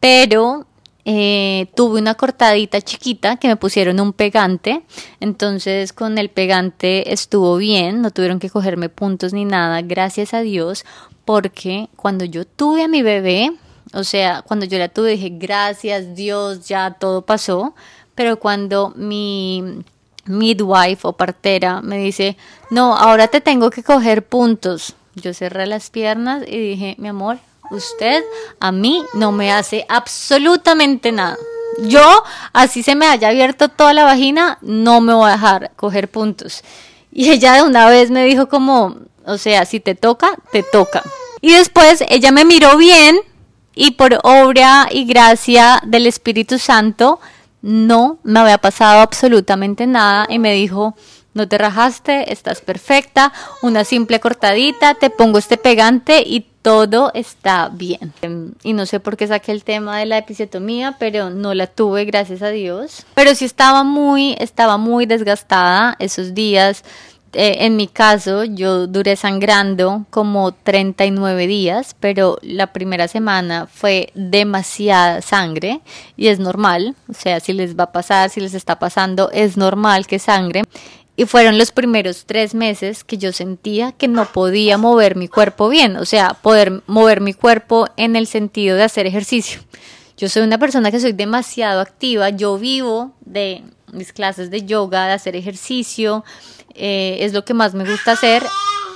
pero 0.00 0.66
eh, 1.04 1.66
tuve 1.74 2.00
una 2.00 2.14
cortadita 2.14 2.80
chiquita 2.80 3.36
que 3.36 3.48
me 3.48 3.56
pusieron 3.56 4.00
un 4.00 4.12
pegante, 4.12 4.82
entonces 5.20 5.92
con 5.92 6.16
el 6.16 6.30
pegante 6.30 7.12
estuvo 7.12 7.56
bien, 7.56 8.00
no 8.00 8.10
tuvieron 8.10 8.38
que 8.38 8.48
cogerme 8.48 8.88
puntos 8.88 9.32
ni 9.32 9.44
nada, 9.44 9.82
gracias 9.82 10.32
a 10.32 10.40
Dios, 10.40 10.84
porque 11.24 11.88
cuando 11.96 12.24
yo 12.24 12.46
tuve 12.46 12.84
a 12.84 12.88
mi 12.88 13.02
bebé, 13.02 13.52
o 13.92 14.02
sea, 14.02 14.42
cuando 14.42 14.64
yo 14.66 14.78
la 14.78 14.88
tuve 14.88 15.12
dije, 15.12 15.30
gracias 15.30 16.14
Dios, 16.14 16.66
ya 16.66 16.92
todo 16.92 17.22
pasó, 17.22 17.74
pero 18.14 18.38
cuando 18.38 18.92
mi 18.96 19.82
midwife 20.24 21.06
o 21.06 21.12
partera 21.12 21.82
me 21.82 21.98
dice, 21.98 22.36
no, 22.70 22.96
ahora 22.96 23.28
te 23.28 23.42
tengo 23.42 23.68
que 23.70 23.82
coger 23.82 24.26
puntos, 24.26 24.94
yo 25.14 25.34
cerré 25.34 25.66
las 25.66 25.90
piernas 25.90 26.44
y 26.46 26.58
dije, 26.58 26.96
mi 26.98 27.08
amor, 27.08 27.38
usted 27.74 28.24
a 28.60 28.72
mí 28.72 29.04
no 29.14 29.32
me 29.32 29.52
hace 29.52 29.84
absolutamente 29.88 31.12
nada. 31.12 31.36
Yo, 31.78 32.22
así 32.52 32.82
se 32.82 32.94
me 32.94 33.06
haya 33.06 33.28
abierto 33.28 33.68
toda 33.68 33.92
la 33.92 34.04
vagina, 34.04 34.58
no 34.62 35.00
me 35.00 35.12
voy 35.12 35.28
a 35.28 35.32
dejar 35.32 35.72
coger 35.76 36.08
puntos. 36.08 36.62
Y 37.12 37.30
ella 37.30 37.54
de 37.54 37.62
una 37.62 37.88
vez 37.88 38.10
me 38.10 38.24
dijo 38.24 38.48
como, 38.48 38.96
o 39.26 39.38
sea, 39.38 39.64
si 39.64 39.80
te 39.80 39.94
toca, 39.94 40.36
te 40.52 40.62
toca. 40.62 41.02
Y 41.40 41.52
después 41.52 42.02
ella 42.08 42.30
me 42.32 42.44
miró 42.44 42.76
bien 42.76 43.16
y 43.74 43.92
por 43.92 44.18
obra 44.22 44.88
y 44.90 45.04
gracia 45.04 45.80
del 45.84 46.06
Espíritu 46.06 46.58
Santo 46.58 47.20
no 47.60 48.18
me 48.22 48.40
había 48.40 48.58
pasado 48.58 49.00
absolutamente 49.00 49.86
nada 49.86 50.26
y 50.28 50.38
me 50.38 50.52
dijo, 50.52 50.94
no 51.34 51.48
te 51.48 51.58
rajaste, 51.58 52.32
estás 52.32 52.60
perfecta, 52.60 53.32
una 53.62 53.84
simple 53.84 54.20
cortadita, 54.20 54.94
te 54.94 55.10
pongo 55.10 55.38
este 55.38 55.56
pegante 55.56 56.22
y 56.24 56.46
todo 56.64 57.10
está 57.12 57.68
bien. 57.68 58.14
Y 58.62 58.72
no 58.72 58.86
sé 58.86 58.98
por 58.98 59.18
qué 59.18 59.26
saqué 59.26 59.52
el 59.52 59.64
tema 59.64 59.98
de 59.98 60.06
la 60.06 60.16
episiotomía, 60.16 60.96
pero 60.98 61.28
no 61.28 61.52
la 61.52 61.66
tuve, 61.66 62.06
gracias 62.06 62.40
a 62.40 62.48
Dios. 62.48 63.04
Pero 63.14 63.34
sí 63.34 63.44
estaba 63.44 63.84
muy, 63.84 64.34
estaba 64.40 64.78
muy 64.78 65.04
desgastada 65.04 65.94
esos 65.98 66.32
días. 66.32 66.82
Eh, 67.34 67.66
en 67.66 67.76
mi 67.76 67.86
caso, 67.86 68.44
yo 68.44 68.86
duré 68.86 69.16
sangrando 69.16 70.06
como 70.08 70.52
39 70.52 71.46
días, 71.46 71.94
pero 72.00 72.38
la 72.40 72.72
primera 72.72 73.08
semana 73.08 73.66
fue 73.70 74.10
demasiada 74.14 75.20
sangre 75.20 75.82
y 76.16 76.28
es 76.28 76.38
normal, 76.38 76.94
o 77.10 77.12
sea, 77.12 77.40
si 77.40 77.52
les 77.52 77.76
va 77.76 77.84
a 77.84 77.92
pasar, 77.92 78.30
si 78.30 78.40
les 78.40 78.54
está 78.54 78.78
pasando, 78.78 79.30
es 79.32 79.58
normal 79.58 80.06
que 80.06 80.18
sangre. 80.18 80.62
Y 81.16 81.26
fueron 81.26 81.58
los 81.58 81.70
primeros 81.70 82.24
tres 82.26 82.54
meses 82.54 83.04
que 83.04 83.18
yo 83.18 83.32
sentía 83.32 83.92
que 83.92 84.08
no 84.08 84.26
podía 84.26 84.78
mover 84.78 85.14
mi 85.14 85.28
cuerpo 85.28 85.68
bien, 85.68 85.96
o 85.96 86.04
sea, 86.04 86.34
poder 86.34 86.82
mover 86.86 87.20
mi 87.20 87.34
cuerpo 87.34 87.86
en 87.96 88.16
el 88.16 88.26
sentido 88.26 88.76
de 88.76 88.82
hacer 88.82 89.06
ejercicio. 89.06 89.60
Yo 90.16 90.28
soy 90.28 90.42
una 90.42 90.58
persona 90.58 90.90
que 90.90 91.00
soy 91.00 91.12
demasiado 91.12 91.80
activa, 91.80 92.30
yo 92.30 92.58
vivo 92.58 93.12
de 93.20 93.62
mis 93.92 94.12
clases 94.12 94.50
de 94.50 94.64
yoga, 94.64 95.06
de 95.06 95.12
hacer 95.12 95.36
ejercicio, 95.36 96.24
eh, 96.74 97.18
es 97.20 97.32
lo 97.32 97.44
que 97.44 97.54
más 97.54 97.74
me 97.74 97.88
gusta 97.88 98.12
hacer, 98.12 98.42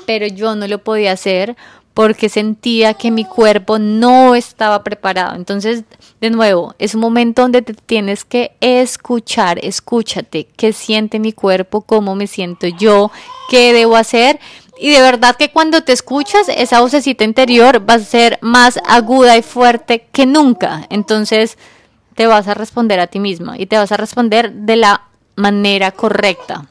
pero 0.07 0.27
yo 0.27 0.57
no 0.57 0.67
lo 0.67 0.79
podía 0.79 1.13
hacer 1.13 1.57
porque 1.99 2.28
sentía 2.28 2.95
que 2.95 3.11
mi 3.11 3.25
cuerpo 3.25 3.81
no 3.81 4.37
estaba 4.37 4.85
preparado. 4.85 5.35
Entonces, 5.35 5.83
de 6.21 6.31
nuevo, 6.31 6.76
es 6.78 6.95
un 6.95 7.00
momento 7.00 7.43
donde 7.43 7.61
te 7.61 7.75
tienes 7.75 8.25
que 8.25 8.52
escuchar, 8.61 9.59
escúchate, 9.64 10.47
qué 10.57 10.73
siente 10.73 11.19
mi 11.19 11.33
cuerpo, 11.33 11.81
cómo 11.81 12.14
me 12.14 12.28
siento 12.28 12.69
yo, 12.69 13.11
qué 13.50 13.73
debo 13.73 13.97
hacer. 13.97 14.38
Y 14.78 14.93
de 14.93 15.00
verdad 15.00 15.35
que 15.35 15.50
cuando 15.50 15.83
te 15.83 15.90
escuchas, 15.90 16.49
esa 16.49 16.83
vocecita 16.83 17.25
interior 17.25 17.85
va 17.90 17.95
a 17.95 17.99
ser 17.99 18.38
más 18.43 18.78
aguda 18.87 19.37
y 19.37 19.43
fuerte 19.43 20.07
que 20.12 20.25
nunca. 20.25 20.87
Entonces, 20.90 21.59
te 22.14 22.28
vas 22.28 22.47
a 22.47 22.55
responder 22.55 23.00
a 23.00 23.09
ti 23.09 23.19
misma 23.19 23.59
y 23.59 23.67
te 23.67 23.76
vas 23.76 23.90
a 23.90 23.97
responder 23.97 24.52
de 24.52 24.76
la 24.76 25.09
manera 25.35 25.90
correcta. 25.90 26.69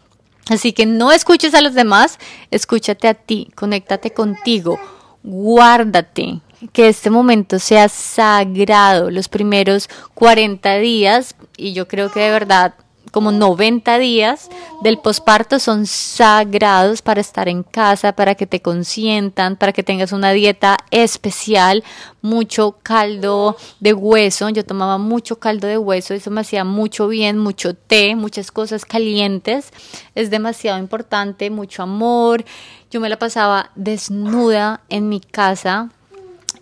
Así 0.50 0.72
que 0.72 0.86
no 0.86 1.12
escuches 1.12 1.54
a 1.54 1.60
los 1.60 1.74
demás, 1.74 2.18
escúchate 2.50 3.10
a 3.10 3.14
ti, 3.14 3.52
conéctate 3.56 4.12
contigo 4.12 4.80
guárdate, 5.28 6.40
que 6.72 6.88
este 6.88 7.10
momento 7.10 7.60
sea 7.60 7.90
sagrado, 7.90 9.12
los 9.12 9.28
primeros 9.28 9.90
40 10.16 10.78
días, 10.78 11.36
y 11.58 11.74
yo 11.74 11.88
creo 11.88 12.12
que 12.12 12.22
de 12.22 12.32
verdad 12.32 12.74
como 13.12 13.32
90 13.32 13.98
días 13.98 14.50
del 14.84 15.00
posparto 15.00 15.60
son 15.60 15.86
sagrados 15.88 17.02
para 17.02 17.22
estar 17.22 17.48
en 17.48 17.64
casa, 17.64 18.14
para 18.14 18.36
que 18.36 18.46
te 18.46 18.62
consientan, 18.62 19.56
para 19.56 19.74
que 19.74 19.84
tengas 19.84 20.12
una 20.12 20.32
dieta 20.32 20.78
especial, 20.92 21.84
mucho 22.22 22.78
caldo 22.84 23.58
de 23.80 23.94
hueso. 23.94 24.50
Yo 24.50 24.64
tomaba 24.66 24.98
mucho 24.98 25.40
caldo 25.40 25.68
de 25.68 25.78
hueso, 25.78 26.14
eso 26.14 26.30
me 26.30 26.42
hacía 26.42 26.64
mucho 26.64 27.08
bien, 27.08 27.38
mucho 27.38 27.74
té, 27.74 28.16
muchas 28.16 28.52
cosas 28.52 28.86
calientes. 28.86 29.72
Es 30.14 30.30
demasiado 30.30 30.78
importante, 30.78 31.50
mucho 31.50 31.84
amor. 31.84 32.46
Yo 32.90 33.00
me 33.00 33.10
la 33.10 33.20
pasaba 33.20 33.72
desnuda 33.76 34.82
en 34.90 35.10
mi 35.10 35.20
casa 35.20 35.90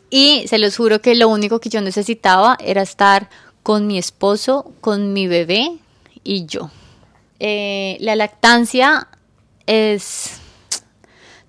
y 0.10 0.48
se 0.48 0.58
los 0.58 0.78
juro 0.78 1.02
que 1.02 1.16
lo 1.16 1.30
único 1.30 1.60
que 1.60 1.70
yo 1.70 1.82
necesitaba 1.82 2.58
era 2.60 2.82
estar 2.82 3.30
con 3.64 3.88
mi 3.88 3.98
esposo, 3.98 4.72
con 4.82 5.14
mi 5.14 5.28
bebé, 5.28 5.80
y 6.24 6.46
yo. 6.46 6.70
Eh, 7.40 7.98
la 8.02 8.16
lactancia 8.16 9.08
es 9.68 10.42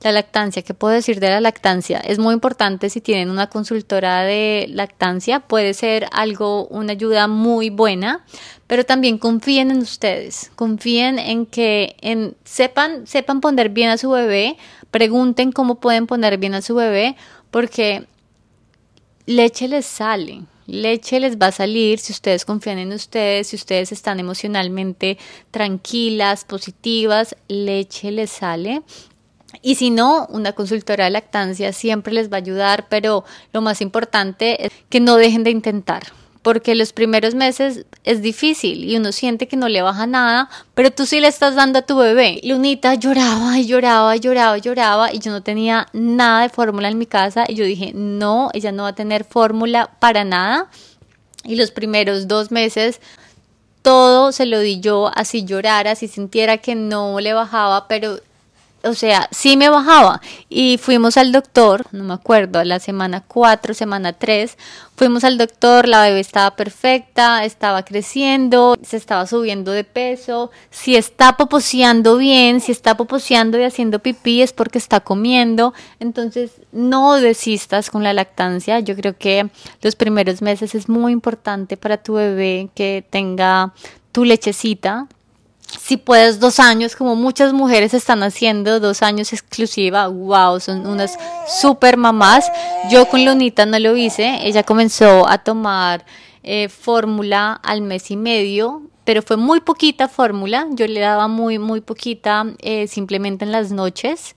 La 0.02 0.12
lactancia, 0.12 0.62
¿qué 0.62 0.74
puedo 0.74 0.92
decir 0.92 1.20
de 1.20 1.30
la 1.30 1.40
lactancia? 1.40 1.98
Es 1.98 2.18
muy 2.18 2.34
importante 2.34 2.90
si 2.90 3.00
tienen 3.00 3.30
una 3.30 3.48
consultora 3.48 4.22
de 4.22 4.66
lactancia, 4.68 5.40
puede 5.40 5.72
ser 5.72 6.06
algo, 6.12 6.66
una 6.66 6.92
ayuda 6.92 7.28
muy 7.28 7.70
buena, 7.70 8.24
pero 8.66 8.84
también 8.84 9.16
confíen 9.16 9.70
en 9.70 9.78
ustedes, 9.78 10.52
confíen 10.54 11.18
en 11.18 11.46
que 11.46 11.96
sepan, 12.44 13.06
sepan 13.06 13.40
poner 13.40 13.70
bien 13.70 13.88
a 13.88 13.96
su 13.96 14.10
bebé, 14.10 14.58
pregunten 14.90 15.50
cómo 15.50 15.80
pueden 15.80 16.06
poner 16.06 16.36
bien 16.36 16.54
a 16.54 16.62
su 16.62 16.74
bebé, 16.74 17.16
porque 17.50 18.06
leche 19.24 19.66
les 19.66 19.86
sale, 19.86 20.42
leche 20.66 21.20
les 21.20 21.38
va 21.38 21.46
a 21.46 21.52
salir 21.52 21.98
si 22.00 22.12
ustedes 22.12 22.44
confían 22.44 22.78
en 22.78 22.92
ustedes, 22.92 23.48
si 23.48 23.56
ustedes 23.56 23.92
están 23.92 24.20
emocionalmente 24.20 25.16
tranquilas, 25.50 26.44
positivas, 26.44 27.34
leche 27.48 28.10
les 28.10 28.30
sale. 28.30 28.82
Y 29.62 29.76
si 29.76 29.90
no, 29.90 30.26
una 30.30 30.52
consultora 30.52 31.04
de 31.04 31.10
lactancia 31.10 31.72
siempre 31.72 32.12
les 32.12 32.30
va 32.30 32.36
a 32.36 32.38
ayudar, 32.38 32.86
pero 32.88 33.24
lo 33.52 33.60
más 33.60 33.80
importante 33.80 34.66
es 34.66 34.72
que 34.88 35.00
no 35.00 35.16
dejen 35.16 35.44
de 35.44 35.50
intentar 35.50 36.02
porque 36.46 36.76
los 36.76 36.92
primeros 36.92 37.34
meses 37.34 37.86
es 38.04 38.22
difícil 38.22 38.84
y 38.84 38.96
uno 38.96 39.10
siente 39.10 39.48
que 39.48 39.56
no 39.56 39.68
le 39.68 39.82
baja 39.82 40.06
nada, 40.06 40.48
pero 40.74 40.92
tú 40.92 41.04
sí 41.04 41.18
le 41.18 41.26
estás 41.26 41.56
dando 41.56 41.80
a 41.80 41.82
tu 41.82 41.96
bebé. 41.96 42.40
Lunita 42.44 42.94
lloraba 42.94 43.58
y 43.58 43.66
lloraba 43.66 44.14
y 44.14 44.20
lloraba 44.20 44.56
y 44.56 44.60
lloraba 44.60 45.12
y 45.12 45.18
yo 45.18 45.32
no 45.32 45.42
tenía 45.42 45.88
nada 45.92 46.42
de 46.42 46.48
fórmula 46.48 46.86
en 46.86 46.98
mi 46.98 47.06
casa 47.06 47.46
y 47.48 47.56
yo 47.56 47.64
dije, 47.64 47.90
no, 47.96 48.50
ella 48.52 48.70
no 48.70 48.84
va 48.84 48.90
a 48.90 48.94
tener 48.94 49.24
fórmula 49.24 49.90
para 49.98 50.22
nada. 50.22 50.70
Y 51.42 51.56
los 51.56 51.72
primeros 51.72 52.28
dos 52.28 52.52
meses 52.52 53.00
todo 53.82 54.30
se 54.30 54.46
lo 54.46 54.60
di 54.60 54.78
yo, 54.78 55.10
así 55.16 55.44
llorara, 55.44 55.90
así 55.90 56.06
sintiera 56.06 56.58
que 56.58 56.76
no 56.76 57.18
le 57.18 57.34
bajaba, 57.34 57.88
pero 57.88 58.20
o 58.86 58.94
sea, 58.94 59.28
sí 59.30 59.56
me 59.56 59.68
bajaba. 59.68 60.20
Y 60.48 60.78
fuimos 60.78 61.16
al 61.16 61.32
doctor, 61.32 61.86
no 61.92 62.04
me 62.04 62.14
acuerdo, 62.14 62.62
la 62.64 62.78
semana 62.80 63.22
4, 63.26 63.74
semana 63.74 64.12
3, 64.12 64.56
fuimos 64.96 65.24
al 65.24 65.38
doctor, 65.38 65.88
la 65.88 66.02
bebé 66.02 66.20
estaba 66.20 66.56
perfecta, 66.56 67.44
estaba 67.44 67.84
creciendo, 67.84 68.76
se 68.82 68.96
estaba 68.96 69.26
subiendo 69.26 69.72
de 69.72 69.84
peso, 69.84 70.50
si 70.70 70.96
está 70.96 71.36
poposeando 71.36 72.16
bien, 72.16 72.60
si 72.60 72.72
está 72.72 72.96
poposeando 72.96 73.58
y 73.58 73.64
haciendo 73.64 73.98
pipí 73.98 74.42
es 74.42 74.52
porque 74.52 74.78
está 74.78 75.00
comiendo, 75.00 75.74
entonces 76.00 76.52
no 76.72 77.14
desistas 77.16 77.90
con 77.90 78.02
la 78.02 78.12
lactancia, 78.12 78.80
yo 78.80 78.96
creo 78.96 79.16
que 79.16 79.48
los 79.82 79.96
primeros 79.96 80.42
meses 80.42 80.74
es 80.74 80.88
muy 80.88 81.12
importante 81.12 81.76
para 81.76 81.98
tu 81.98 82.14
bebé 82.14 82.70
que 82.74 83.04
tenga 83.10 83.72
tu 84.12 84.24
lechecita, 84.24 85.08
si 85.66 85.96
puedes 85.96 86.40
dos 86.40 86.60
años, 86.60 86.96
como 86.96 87.16
muchas 87.16 87.52
mujeres 87.52 87.94
están 87.94 88.22
haciendo, 88.22 88.80
dos 88.80 89.02
años 89.02 89.32
exclusiva, 89.32 90.08
wow, 90.08 90.60
son 90.60 90.86
unas 90.86 91.18
super 91.60 91.96
mamás. 91.96 92.50
Yo 92.90 93.08
con 93.08 93.24
Lunita 93.24 93.66
no 93.66 93.78
lo 93.78 93.96
hice, 93.96 94.38
ella 94.42 94.62
comenzó 94.62 95.28
a 95.28 95.38
tomar 95.38 96.04
eh, 96.42 96.68
fórmula 96.68 97.52
al 97.52 97.82
mes 97.82 98.10
y 98.10 98.16
medio, 98.16 98.82
pero 99.04 99.22
fue 99.22 99.36
muy 99.36 99.60
poquita 99.60 100.08
fórmula, 100.08 100.66
yo 100.70 100.86
le 100.86 101.00
daba 101.00 101.28
muy, 101.28 101.58
muy 101.58 101.80
poquita 101.80 102.46
eh, 102.60 102.86
simplemente 102.86 103.44
en 103.44 103.52
las 103.52 103.70
noches 103.70 104.34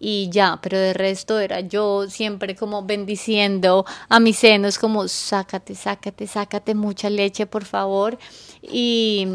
y 0.00 0.28
ya, 0.30 0.58
pero 0.62 0.78
de 0.78 0.92
resto 0.92 1.38
era 1.38 1.60
yo 1.60 2.08
siempre 2.08 2.54
como 2.54 2.84
bendiciendo 2.84 3.84
a 4.08 4.20
mis 4.20 4.38
senos, 4.38 4.78
como 4.78 5.08
sácate, 5.08 5.74
sácate, 5.74 6.26
sácate 6.26 6.74
mucha 6.74 7.10
leche, 7.10 7.46
por 7.46 7.64
favor. 7.64 8.18
Y 8.62 9.26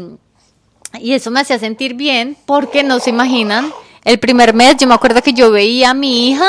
y 1.00 1.12
eso 1.12 1.30
me 1.30 1.40
hacía 1.40 1.58
sentir 1.58 1.94
bien 1.94 2.36
porque 2.46 2.82
no 2.82 3.00
se 3.00 3.10
imaginan. 3.10 3.72
El 4.04 4.18
primer 4.18 4.54
mes 4.54 4.76
yo 4.76 4.86
me 4.86 4.94
acuerdo 4.94 5.22
que 5.22 5.32
yo 5.32 5.50
veía 5.50 5.90
a 5.90 5.94
mi 5.94 6.28
hija 6.28 6.48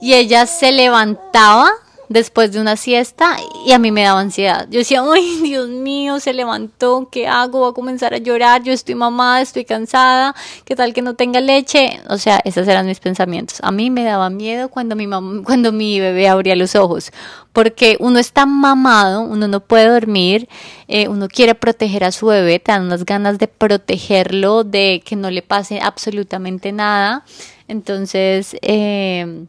y 0.00 0.14
ella 0.14 0.46
se 0.46 0.72
levantaba 0.72 1.70
después 2.12 2.52
de 2.52 2.60
una 2.60 2.76
siesta 2.76 3.36
y 3.66 3.72
a 3.72 3.78
mí 3.78 3.90
me 3.90 4.02
daba 4.02 4.20
ansiedad. 4.20 4.66
Yo 4.70 4.78
decía, 4.78 5.02
ay, 5.12 5.40
Dios 5.42 5.68
mío, 5.68 6.20
se 6.20 6.32
levantó, 6.32 7.08
¿qué 7.10 7.26
hago? 7.26 7.60
Voy 7.60 7.70
a 7.70 7.74
comenzar 7.74 8.14
a 8.14 8.18
llorar, 8.18 8.62
yo 8.62 8.72
estoy 8.72 8.94
mamada, 8.94 9.40
estoy 9.40 9.64
cansada, 9.64 10.34
¿qué 10.64 10.76
tal 10.76 10.92
que 10.92 11.02
no 11.02 11.14
tenga 11.14 11.40
leche? 11.40 12.00
O 12.08 12.18
sea, 12.18 12.40
esos 12.44 12.68
eran 12.68 12.86
mis 12.86 13.00
pensamientos. 13.00 13.58
A 13.62 13.72
mí 13.72 13.90
me 13.90 14.04
daba 14.04 14.30
miedo 14.30 14.68
cuando 14.68 14.96
mi, 14.96 15.08
cuando 15.42 15.72
mi 15.72 16.00
bebé 16.00 16.28
abría 16.28 16.56
los 16.56 16.74
ojos, 16.74 17.12
porque 17.52 17.96
uno 18.00 18.18
está 18.18 18.46
mamado, 18.46 19.22
uno 19.22 19.48
no 19.48 19.60
puede 19.60 19.88
dormir, 19.88 20.48
eh, 20.88 21.08
uno 21.08 21.28
quiere 21.28 21.54
proteger 21.54 22.04
a 22.04 22.12
su 22.12 22.26
bebé, 22.26 22.58
te 22.58 22.72
dan 22.72 22.82
unas 22.82 23.04
ganas 23.04 23.38
de 23.38 23.48
protegerlo, 23.48 24.64
de 24.64 25.02
que 25.04 25.16
no 25.16 25.30
le 25.30 25.42
pase 25.42 25.80
absolutamente 25.80 26.72
nada. 26.72 27.24
Entonces, 27.68 28.56
eh, 28.62 29.46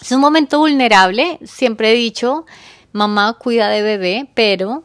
es 0.00 0.12
un 0.12 0.20
momento 0.20 0.58
vulnerable, 0.58 1.38
siempre 1.44 1.90
he 1.90 1.94
dicho, 1.94 2.46
mamá 2.92 3.34
cuida 3.34 3.68
de 3.68 3.82
bebé, 3.82 4.28
pero 4.34 4.84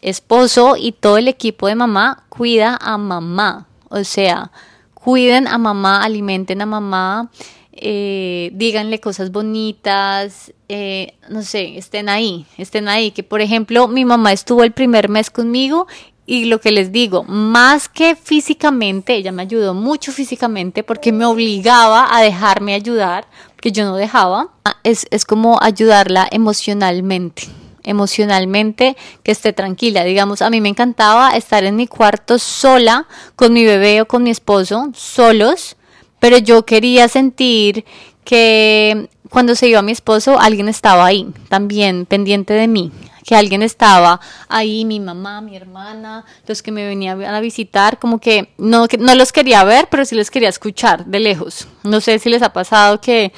esposo 0.00 0.76
y 0.76 0.92
todo 0.92 1.18
el 1.18 1.28
equipo 1.28 1.66
de 1.68 1.74
mamá 1.74 2.24
cuida 2.28 2.78
a 2.80 2.98
mamá. 2.98 3.66
O 3.88 4.04
sea, 4.04 4.50
cuiden 4.94 5.46
a 5.46 5.58
mamá, 5.58 6.02
alimenten 6.02 6.60
a 6.60 6.66
mamá, 6.66 7.30
eh, 7.72 8.50
díganle 8.54 9.00
cosas 9.00 9.30
bonitas, 9.30 10.52
eh, 10.68 11.14
no 11.28 11.42
sé, 11.42 11.78
estén 11.78 12.08
ahí, 12.08 12.44
estén 12.56 12.88
ahí. 12.88 13.12
Que 13.12 13.22
por 13.22 13.40
ejemplo, 13.40 13.88
mi 13.88 14.04
mamá 14.04 14.32
estuvo 14.32 14.64
el 14.64 14.72
primer 14.72 15.08
mes 15.08 15.30
conmigo 15.30 15.86
y 16.28 16.44
lo 16.44 16.60
que 16.60 16.72
les 16.72 16.92
digo, 16.92 17.24
más 17.24 17.88
que 17.88 18.14
físicamente, 18.14 19.14
ella 19.14 19.32
me 19.32 19.40
ayudó 19.40 19.72
mucho 19.72 20.12
físicamente 20.12 20.82
porque 20.82 21.10
me 21.10 21.24
obligaba 21.24 22.14
a 22.14 22.20
dejarme 22.20 22.74
ayudar, 22.74 23.26
que 23.62 23.72
yo 23.72 23.86
no 23.86 23.96
dejaba, 23.96 24.50
es, 24.84 25.06
es 25.10 25.24
como 25.24 25.58
ayudarla 25.62 26.28
emocionalmente 26.30 27.44
emocionalmente 27.82 28.98
que 29.22 29.32
esté 29.32 29.54
tranquila. 29.54 30.04
Digamos, 30.04 30.42
a 30.42 30.50
mí 30.50 30.60
me 30.60 30.68
encantaba 30.68 31.34
estar 31.34 31.64
en 31.64 31.76
mi 31.76 31.86
cuarto 31.86 32.38
sola 32.38 33.06
con 33.34 33.54
mi 33.54 33.64
bebé 33.64 34.02
o 34.02 34.06
con 34.06 34.22
mi 34.22 34.28
esposo, 34.28 34.90
solos, 34.94 35.76
pero 36.20 36.36
yo 36.36 36.66
quería 36.66 37.08
sentir 37.08 37.86
que 38.24 39.08
cuando 39.30 39.54
se 39.54 39.68
iba 39.68 39.80
mi 39.80 39.92
esposo 39.92 40.38
alguien 40.38 40.68
estaba 40.68 41.06
ahí, 41.06 41.28
también 41.48 42.04
pendiente 42.04 42.52
de 42.52 42.68
mí, 42.68 42.92
que 43.28 43.36
alguien 43.36 43.60
estaba 43.60 44.22
ahí, 44.48 44.86
mi 44.86 45.00
mamá, 45.00 45.42
mi 45.42 45.54
hermana, 45.54 46.24
los 46.46 46.62
que 46.62 46.72
me 46.72 46.86
venían 46.86 47.22
a 47.22 47.40
visitar, 47.40 47.98
como 47.98 48.20
que 48.20 48.54
no, 48.56 48.86
no 48.98 49.14
los 49.14 49.32
quería 49.32 49.64
ver, 49.64 49.88
pero 49.90 50.06
sí 50.06 50.14
los 50.14 50.30
quería 50.30 50.48
escuchar 50.48 51.04
de 51.04 51.20
lejos. 51.20 51.68
No 51.82 52.00
sé 52.00 52.18
si 52.20 52.30
les 52.30 52.40
ha 52.40 52.54
pasado 52.54 53.02
que 53.02 53.34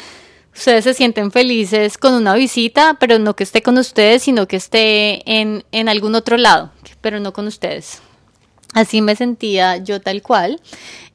ustedes 0.54 0.84
se 0.84 0.94
sienten 0.94 1.32
felices 1.32 1.98
con 1.98 2.14
una 2.14 2.34
visita, 2.34 2.98
pero 3.00 3.18
no 3.18 3.34
que 3.34 3.42
esté 3.42 3.62
con 3.62 3.78
ustedes, 3.78 4.22
sino 4.22 4.46
que 4.46 4.54
esté 4.54 5.28
en, 5.28 5.64
en 5.72 5.88
algún 5.88 6.14
otro 6.14 6.36
lado, 6.36 6.70
pero 7.00 7.18
no 7.18 7.32
con 7.32 7.48
ustedes. 7.48 8.00
Así 8.72 9.02
me 9.02 9.16
sentía 9.16 9.78
yo 9.78 10.00
tal 10.00 10.22
cual. 10.22 10.60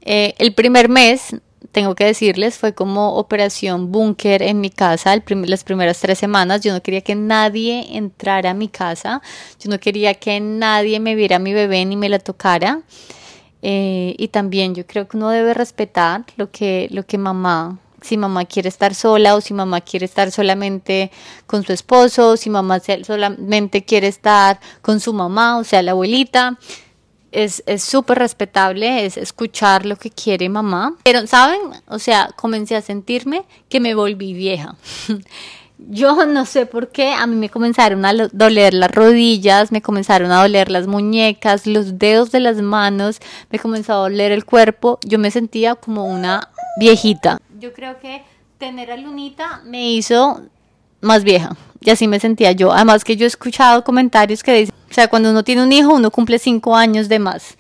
Eh, 0.01 0.35
el 0.37 0.53
primer 0.53 0.89
mes 0.89 1.33
tengo 1.71 1.95
que 1.95 2.05
decirles, 2.05 2.57
fue 2.57 2.73
como 2.73 3.15
operación 3.15 3.91
búnker 3.91 4.41
en 4.41 4.61
mi 4.61 4.69
casa 4.69 5.15
las 5.15 5.63
primeras 5.63 5.99
tres 5.99 6.17
semanas. 6.17 6.61
Yo 6.61 6.73
no 6.73 6.81
quería 6.81 7.01
que 7.01 7.15
nadie 7.15 7.97
entrara 7.97 8.51
a 8.51 8.53
mi 8.53 8.67
casa, 8.67 9.21
yo 9.59 9.69
no 9.69 9.79
quería 9.79 10.13
que 10.15 10.39
nadie 10.39 10.99
me 10.99 11.15
viera 11.15 11.37
a 11.37 11.39
mi 11.39 11.53
bebé 11.53 11.85
ni 11.85 11.95
me 11.95 12.09
la 12.09 12.19
tocara. 12.19 12.81
Eh, 13.61 14.13
y 14.19 14.27
también 14.27 14.75
yo 14.75 14.85
creo 14.85 15.07
que 15.07 15.17
uno 15.17 15.29
debe 15.29 15.55
respetar 15.55 16.23
lo 16.37 16.51
que, 16.51 16.87
lo 16.91 17.03
que 17.03 17.17
mamá, 17.17 17.79
si 18.01 18.15
mamá 18.15 18.45
quiere 18.45 18.69
estar 18.69 18.93
sola 18.93 19.35
o 19.35 19.41
si 19.41 19.55
mamá 19.55 19.81
quiere 19.81 20.05
estar 20.05 20.31
solamente 20.31 21.09
con 21.47 21.63
su 21.63 21.73
esposo, 21.73 22.29
o 22.29 22.37
si 22.37 22.51
mamá 22.51 22.79
solamente 22.79 23.83
quiere 23.83 24.07
estar 24.07 24.59
con 24.83 24.99
su 24.99 25.13
mamá, 25.13 25.57
o 25.57 25.63
sea, 25.63 25.81
la 25.81 25.91
abuelita 25.91 26.59
es 27.43 27.83
súper 27.83 28.19
respetable, 28.19 29.05
es 29.05 29.17
escuchar 29.17 29.85
lo 29.85 29.95
que 29.95 30.09
quiere 30.09 30.49
mamá. 30.49 30.95
Pero, 31.03 31.27
¿saben? 31.27 31.59
O 31.87 31.99
sea, 31.99 32.29
comencé 32.35 32.75
a 32.75 32.81
sentirme 32.81 33.43
que 33.69 33.79
me 33.79 33.95
volví 33.95 34.33
vieja. 34.33 34.75
Yo 35.77 36.25
no 36.25 36.45
sé 36.45 36.65
por 36.65 36.89
qué, 36.89 37.11
a 37.11 37.27
mí 37.27 37.35
me 37.35 37.49
comenzaron 37.49 38.05
a 38.05 38.13
doler 38.13 38.73
las 38.73 38.91
rodillas, 38.91 39.73
me 39.73 39.81
comenzaron 39.81 40.31
a 40.31 40.41
doler 40.41 40.71
las 40.71 40.87
muñecas, 40.87 41.67
los 41.67 41.99
dedos 41.99 42.31
de 42.31 42.39
las 42.39 42.61
manos, 42.61 43.19
me 43.51 43.59
comenzó 43.59 43.93
a 43.93 43.97
doler 43.97 44.31
el 44.31 44.45
cuerpo. 44.45 44.99
Yo 45.03 45.19
me 45.19 45.31
sentía 45.31 45.75
como 45.75 46.05
una 46.05 46.49
viejita. 46.79 47.39
Yo 47.59 47.73
creo 47.73 47.99
que 47.99 48.23
tener 48.57 48.89
a 48.89 48.97
Lunita 48.97 49.61
me 49.65 49.91
hizo 49.91 50.41
más 51.01 51.23
vieja. 51.25 51.55
Y 51.85 51.91
así 51.91 52.07
me 52.07 52.19
sentía 52.19 52.51
yo. 52.51 52.73
Además 52.73 53.03
que 53.03 53.15
yo 53.15 53.25
he 53.25 53.27
escuchado 53.27 53.83
comentarios 53.83 54.43
que 54.43 54.53
dicen, 54.53 54.75
o 54.89 54.93
sea, 54.93 55.07
cuando 55.07 55.29
uno 55.29 55.43
tiene 55.43 55.63
un 55.63 55.71
hijo, 55.71 55.93
uno 55.93 56.11
cumple 56.11 56.39
cinco 56.39 56.75
años 56.75 57.07
de 57.07 57.19
más. 57.19 57.55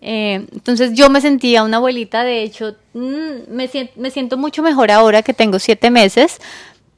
Eh, 0.00 0.46
entonces 0.52 0.92
yo 0.92 1.10
me 1.10 1.20
sentía 1.20 1.64
una 1.64 1.78
abuelita, 1.78 2.24
de 2.24 2.42
hecho, 2.42 2.76
mm, 2.92 3.50
me, 3.50 3.70
me 3.96 4.10
siento 4.10 4.36
mucho 4.36 4.62
mejor 4.62 4.90
ahora 4.90 5.22
que 5.22 5.32
tengo 5.32 5.58
siete 5.58 5.90
meses, 5.90 6.38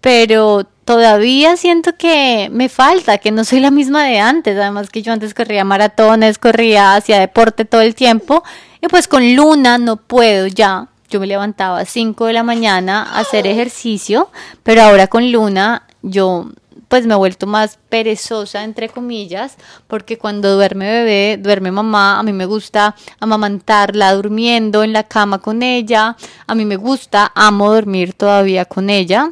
pero 0.01 0.67
todavía 0.85 1.57
siento 1.57 1.97
que 1.97 2.49
me 2.53 2.69
falta, 2.69 3.19
que 3.19 3.31
no 3.31 3.45
soy 3.45 3.61
la 3.61 3.71
misma 3.71 4.05
de 4.05 4.19
antes. 4.19 4.57
Además 4.57 4.91
que 4.91 5.03
yo 5.03 5.13
antes 5.13 5.35
corría 5.35 5.65
maratones, 5.65 6.39
corría 6.39 6.95
hacia 6.95 7.19
deporte 7.19 7.65
todo 7.65 7.81
el 7.81 7.95
tiempo. 7.95 8.43
Y 8.83 8.89
pues 8.89 9.09
con 9.09 9.35
Luna 9.35 9.79
no 9.79 9.97
puedo 9.97 10.47
ya. 10.47 10.89
yo 11.09 11.21
me 11.21 11.27
levantaba 11.27 11.81
a 11.81 11.85
5 11.85 12.27
de 12.27 12.33
la 12.33 12.43
mañana 12.43 13.03
a 13.03 13.21
hacer 13.21 13.47
ejercicio, 13.47 14.31
pero 14.63 14.83
ahora 14.83 15.07
con 15.07 15.31
Luna 15.33 15.85
yo 16.03 16.51
pues 16.97 17.07
me 17.07 17.13
he 17.13 17.19
vuelto 17.19 17.47
más 17.47 17.79
perezosa, 17.91 18.65
entre 18.65 18.89
comillas, 18.89 19.57
porque 19.87 20.17
cuando 20.17 20.55
duerme 20.55 20.91
bebé, 20.91 21.37
duerme 21.39 21.71
mamá, 21.71 22.19
a 22.19 22.23
mí 22.23 22.33
me 22.33 22.47
gusta 22.47 22.97
amamantarla 23.21 24.15
durmiendo 24.15 24.83
en 24.83 24.95
la 24.95 25.03
cama 25.03 25.39
con 25.41 25.63
ella, 25.63 26.17
a 26.47 26.55
mí 26.55 26.65
me 26.65 26.77
gusta, 26.77 27.31
amo 27.35 27.71
dormir 27.71 28.15
todavía 28.15 28.65
con 28.65 28.89
ella. 28.89 29.31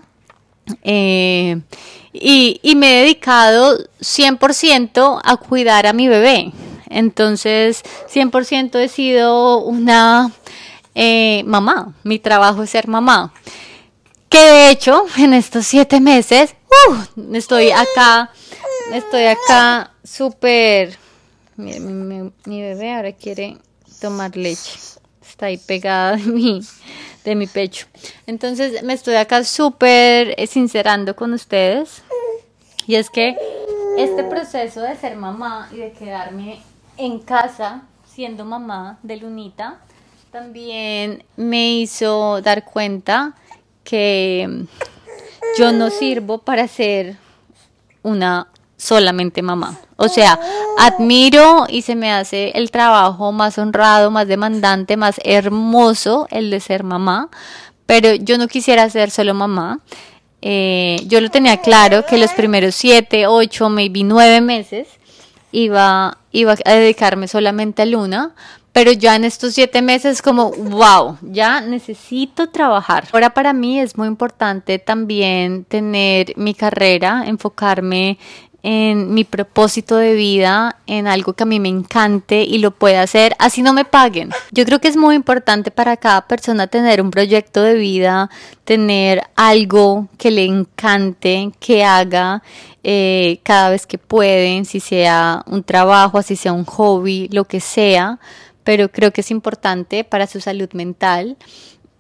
Eh, 0.82 1.58
y, 2.12 2.74
me 2.76 2.92
he 2.92 3.00
dedicado 3.04 3.78
100% 3.98 5.20
a 5.24 5.36
cuidar 5.38 5.86
a 5.86 5.94
mi 5.94 6.06
bebé. 6.06 6.52
Entonces, 6.90 7.82
100% 8.12 8.78
he 8.78 8.88
sido 8.88 9.60
una 9.60 10.32
eh, 10.94 11.42
mamá. 11.46 11.94
Mi 12.02 12.18
trabajo 12.18 12.62
es 12.62 12.68
ser 12.68 12.88
mamá. 12.88 13.32
Que 14.28 14.38
de 14.38 14.70
hecho, 14.70 15.04
en 15.16 15.32
estos 15.32 15.66
siete 15.66 16.00
meses, 16.00 16.56
estoy 17.32 17.70
acá, 17.70 18.30
estoy 18.92 19.24
acá 19.26 19.92
súper... 20.02 20.96
Mi, 21.56 21.78
mi, 21.78 22.62
bebé 22.62 22.94
ahora 22.94 23.12
quiere 23.12 23.58
tomar 24.00 24.36
leche. 24.36 24.72
Está 25.26 25.46
ahí 25.46 25.56
pegada 25.56 26.16
de 26.16 26.24
mi, 26.24 26.60
de 27.24 27.34
mi 27.34 27.46
pecho. 27.46 27.86
Entonces 28.26 28.82
me 28.82 28.92
estoy 28.92 29.14
acá 29.14 29.44
súper 29.44 30.34
eh, 30.36 30.46
sincerando 30.48 31.14
con 31.14 31.32
ustedes. 31.32 32.02
Y 32.86 32.96
es 32.96 33.08
que 33.08 33.36
este 33.98 34.24
proceso 34.24 34.80
de 34.80 34.96
ser 34.96 35.16
mamá 35.16 35.68
y 35.72 35.76
de 35.76 35.92
quedarme 35.92 36.60
en 36.96 37.20
casa 37.20 37.82
siendo 38.04 38.44
mamá 38.44 38.98
de 39.02 39.16
Lunita 39.16 39.80
también 40.30 41.24
me 41.36 41.74
hizo 41.74 42.40
dar 42.42 42.64
cuenta 42.64 43.34
que 43.84 44.66
yo 45.58 45.72
no 45.72 45.90
sirvo 45.90 46.38
para 46.38 46.68
ser 46.68 47.16
una 48.02 48.48
solamente 48.76 49.42
mamá. 49.42 49.78
O 49.96 50.08
sea, 50.08 50.38
admiro 50.78 51.66
y 51.68 51.82
se 51.82 51.94
me 51.94 52.12
hace 52.12 52.50
el 52.50 52.70
trabajo 52.70 53.32
más 53.32 53.58
honrado, 53.58 54.10
más 54.10 54.28
demandante, 54.28 54.96
más 54.96 55.20
hermoso 55.24 56.26
el 56.30 56.50
de 56.50 56.60
ser 56.60 56.84
mamá, 56.84 57.28
pero 57.86 58.14
yo 58.14 58.38
no 58.38 58.48
quisiera 58.48 58.88
ser 58.90 59.10
solo 59.10 59.34
mamá. 59.34 59.80
Eh, 60.42 61.00
yo 61.06 61.20
lo 61.20 61.30
tenía 61.30 61.56
claro 61.58 62.04
que 62.04 62.18
los 62.18 62.32
primeros 62.32 62.74
siete, 62.74 63.26
ocho, 63.26 63.70
maybe 63.70 64.04
nueve 64.04 64.42
meses 64.42 64.88
iba, 65.52 66.18
iba 66.32 66.54
a 66.64 66.72
dedicarme 66.72 67.28
solamente 67.28 67.82
a 67.82 67.86
Luna, 67.86 68.34
pero 68.74 68.90
ya 68.90 69.14
en 69.14 69.22
estos 69.22 69.54
siete 69.54 69.82
meses 69.82 70.20
como, 70.20 70.50
wow, 70.50 71.16
ya 71.22 71.60
necesito 71.60 72.48
trabajar. 72.48 73.06
Ahora 73.12 73.30
para 73.30 73.52
mí 73.52 73.78
es 73.78 73.96
muy 73.96 74.08
importante 74.08 74.80
también 74.80 75.64
tener 75.64 76.32
mi 76.36 76.54
carrera, 76.54 77.22
enfocarme 77.24 78.18
en 78.64 79.14
mi 79.14 79.22
propósito 79.22 79.96
de 79.96 80.14
vida, 80.14 80.78
en 80.88 81.06
algo 81.06 81.34
que 81.34 81.44
a 81.44 81.46
mí 81.46 81.60
me 81.60 81.68
encante 81.68 82.42
y 82.42 82.58
lo 82.58 82.72
pueda 82.72 83.02
hacer 83.02 83.36
así 83.38 83.62
no 83.62 83.72
me 83.72 83.84
paguen. 83.84 84.30
Yo 84.50 84.64
creo 84.64 84.80
que 84.80 84.88
es 84.88 84.96
muy 84.96 85.14
importante 85.14 85.70
para 85.70 85.96
cada 85.96 86.26
persona 86.26 86.66
tener 86.66 87.00
un 87.00 87.12
proyecto 87.12 87.62
de 87.62 87.74
vida, 87.74 88.28
tener 88.64 89.22
algo 89.36 90.08
que 90.18 90.32
le 90.32 90.46
encante, 90.46 91.52
que 91.60 91.84
haga 91.84 92.42
eh, 92.82 93.38
cada 93.44 93.70
vez 93.70 93.86
que 93.86 93.98
pueden, 93.98 94.64
si 94.64 94.80
sea 94.80 95.44
un 95.46 95.62
trabajo, 95.62 96.22
si 96.22 96.34
sea 96.34 96.52
un 96.52 96.64
hobby, 96.64 97.28
lo 97.30 97.44
que 97.44 97.60
sea, 97.60 98.18
pero 98.64 98.90
creo 98.90 99.12
que 99.12 99.20
es 99.20 99.30
importante 99.30 100.02
para 100.04 100.26
su 100.26 100.40
salud 100.40 100.70
mental. 100.72 101.36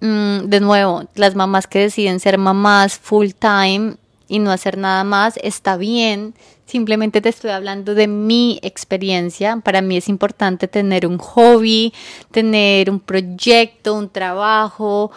Mm, 0.00 0.46
de 0.46 0.60
nuevo, 0.60 1.04
las 1.14 1.34
mamás 1.34 1.66
que 1.66 1.78
deciden 1.78 2.20
ser 2.20 2.38
mamás 2.38 2.98
full 2.98 3.30
time 3.38 3.94
y 4.26 4.38
no 4.38 4.50
hacer 4.50 4.78
nada 4.78 5.04
más, 5.04 5.38
está 5.42 5.76
bien. 5.76 6.34
Simplemente 6.66 7.20
te 7.20 7.28
estoy 7.28 7.50
hablando 7.50 7.94
de 7.94 8.08
mi 8.08 8.58
experiencia. 8.62 9.58
Para 9.62 9.82
mí 9.82 9.96
es 9.98 10.08
importante 10.08 10.66
tener 10.66 11.06
un 11.06 11.18
hobby, 11.18 11.92
tener 12.30 12.90
un 12.90 13.00
proyecto, 13.00 13.94
un 13.94 14.08
trabajo, 14.08 15.12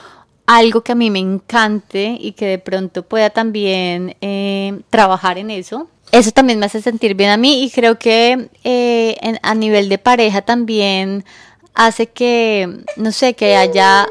algo 0.45 0.81
que 0.81 0.91
a 0.91 0.95
mí 0.95 1.09
me 1.09 1.19
encante 1.19 2.17
y 2.19 2.33
que 2.33 2.45
de 2.45 2.59
pronto 2.59 3.03
pueda 3.03 3.29
también 3.29 4.15
eh, 4.21 4.79
trabajar 4.89 5.37
en 5.37 5.51
eso. 5.51 5.87
Eso 6.11 6.31
también 6.31 6.59
me 6.59 6.65
hace 6.65 6.81
sentir 6.81 7.15
bien 7.15 7.29
a 7.29 7.37
mí 7.37 7.63
y 7.63 7.69
creo 7.69 7.99
que 7.99 8.49
eh, 8.63 9.17
a 9.41 9.55
nivel 9.55 9.89
de 9.89 9.97
pareja 9.97 10.41
también 10.41 11.25
hace 11.73 12.07
que, 12.07 12.83
no 12.95 13.11
sé, 13.11 13.33
que 13.33 13.55
haya 13.55 14.07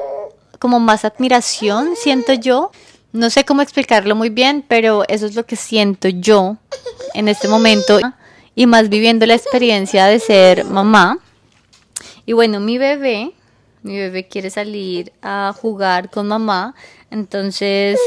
como 0.59 0.79
más 0.79 1.05
admiración, 1.05 1.95
siento 1.97 2.33
yo, 2.33 2.71
no 3.13 3.31
sé 3.31 3.45
cómo 3.45 3.63
explicarlo 3.63 4.15
muy 4.15 4.31
bien, 4.31 4.65
pero 4.67 5.05
eso 5.09 5.27
es 5.27 5.35
lo 5.35 5.47
que 5.47 5.57
siento 5.57 6.09
yo 6.09 6.57
en 7.15 7.29
este 7.29 7.49
momento 7.49 7.99
y 8.55 8.67
más 8.67 8.89
viviendo 8.89 9.27
la 9.27 9.35
experiencia 9.35 10.07
de 10.07 10.19
ser 10.21 10.65
mamá. 10.65 11.19
Y 12.25 12.33
bueno, 12.33 12.61
mi 12.61 12.79
bebé, 12.79 13.33
mi 13.87 13.97
bebé 13.97 14.27
quiere 14.27 14.51
salir 14.51 15.13
a 15.23 15.55
jugar 15.57 16.11
con 16.11 16.27
mamá, 16.27 16.75
entonces 17.11 17.99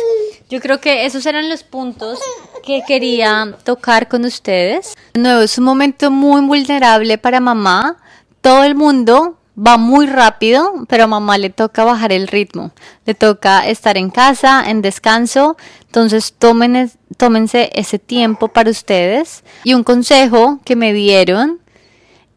yo 0.49 0.59
creo 0.59 0.81
que 0.81 1.05
esos 1.05 1.25
eran 1.25 1.47
los 1.47 1.63
puntos 1.63 2.19
que 2.65 2.83
quería 2.85 3.55
tocar 3.63 4.09
con 4.09 4.25
ustedes. 4.25 4.95
De 5.13 5.21
nuevo, 5.21 5.41
es 5.41 5.57
un 5.57 5.63
momento 5.63 6.11
muy 6.11 6.41
vulnerable 6.41 7.17
para 7.17 7.39
mamá. 7.39 7.97
Todo 8.41 8.65
el 8.65 8.75
mundo 8.75 9.37
va 9.57 9.77
muy 9.77 10.05
rápido, 10.05 10.85
pero 10.89 11.05
a 11.05 11.07
mamá 11.07 11.37
le 11.37 11.49
toca 11.49 11.85
bajar 11.85 12.11
el 12.11 12.27
ritmo, 12.27 12.71
le 13.05 13.13
toca 13.13 13.67
estar 13.67 13.97
en 13.97 14.09
casa, 14.09 14.69
en 14.69 14.81
descanso, 14.81 15.55
entonces 15.85 16.33
tomen, 16.37 16.91
tómense 17.15 17.69
ese 17.73 17.99
tiempo 17.99 18.49
para 18.49 18.69
ustedes. 18.69 19.43
Y 19.63 19.73
un 19.73 19.83
consejo 19.83 20.59
que 20.65 20.75
me 20.75 20.93
dieron 20.93 21.59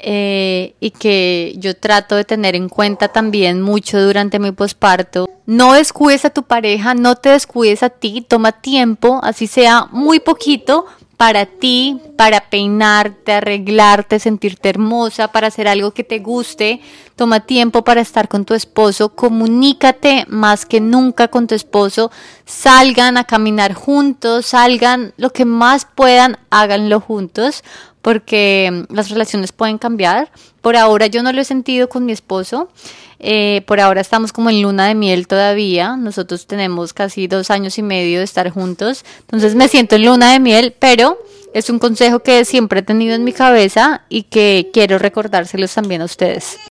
eh, 0.02 0.74
y 0.80 0.90
que 0.90 1.54
yo 1.58 1.76
trato 1.76 2.16
de 2.16 2.24
tener 2.24 2.54
en 2.54 2.68
cuenta 2.68 3.08
también 3.08 3.62
mucho 3.62 4.00
durante 4.02 4.38
mi 4.38 4.52
posparto, 4.52 5.28
no 5.46 5.72
descuides 5.72 6.24
a 6.24 6.30
tu 6.30 6.42
pareja, 6.42 6.94
no 6.94 7.16
te 7.16 7.30
descuides 7.30 7.82
a 7.82 7.90
ti, 7.90 8.24
toma 8.26 8.52
tiempo, 8.52 9.20
así 9.22 9.46
sea 9.46 9.86
muy 9.92 10.20
poquito, 10.20 10.86
para 11.22 11.46
ti, 11.46 12.00
para 12.18 12.50
peinarte, 12.50 13.32
arreglarte, 13.32 14.18
sentirte 14.18 14.70
hermosa, 14.70 15.28
para 15.28 15.46
hacer 15.46 15.68
algo 15.68 15.92
que 15.92 16.02
te 16.02 16.18
guste. 16.18 16.80
Toma 17.14 17.38
tiempo 17.38 17.84
para 17.84 18.00
estar 18.00 18.26
con 18.26 18.44
tu 18.44 18.54
esposo, 18.54 19.10
comunícate 19.10 20.24
más 20.26 20.66
que 20.66 20.80
nunca 20.80 21.28
con 21.28 21.46
tu 21.46 21.54
esposo, 21.54 22.10
salgan 22.44 23.16
a 23.18 23.22
caminar 23.22 23.72
juntos, 23.72 24.46
salgan 24.46 25.14
lo 25.16 25.30
que 25.30 25.44
más 25.44 25.86
puedan, 25.94 26.38
háganlo 26.50 26.98
juntos, 26.98 27.62
porque 28.02 28.84
las 28.90 29.08
relaciones 29.08 29.52
pueden 29.52 29.78
cambiar. 29.78 30.30
Por 30.60 30.76
ahora 30.76 31.06
yo 31.06 31.22
no 31.22 31.32
lo 31.32 31.40
he 31.40 31.44
sentido 31.44 31.88
con 31.88 32.04
mi 32.04 32.12
esposo. 32.12 32.68
Eh, 33.20 33.62
por 33.66 33.78
ahora 33.78 34.00
estamos 34.00 34.32
como 34.32 34.50
en 34.50 34.60
luna 34.60 34.88
de 34.88 34.96
miel 34.96 35.28
todavía. 35.28 35.96
Nosotros 35.96 36.46
tenemos 36.46 36.92
casi 36.92 37.28
dos 37.28 37.50
años 37.50 37.78
y 37.78 37.82
medio 37.82 38.18
de 38.18 38.24
estar 38.24 38.50
juntos. 38.50 39.04
Entonces 39.20 39.54
me 39.54 39.68
siento 39.68 39.94
en 39.94 40.04
luna 40.04 40.32
de 40.32 40.40
miel, 40.40 40.74
pero 40.78 41.16
es 41.54 41.70
un 41.70 41.78
consejo 41.78 42.20
que 42.20 42.44
siempre 42.44 42.80
he 42.80 42.82
tenido 42.82 43.14
en 43.14 43.24
mi 43.24 43.32
cabeza 43.32 44.02
y 44.08 44.24
que 44.24 44.70
quiero 44.72 44.98
recordárselos 44.98 45.72
también 45.72 46.02
a 46.02 46.06
ustedes. 46.06 46.58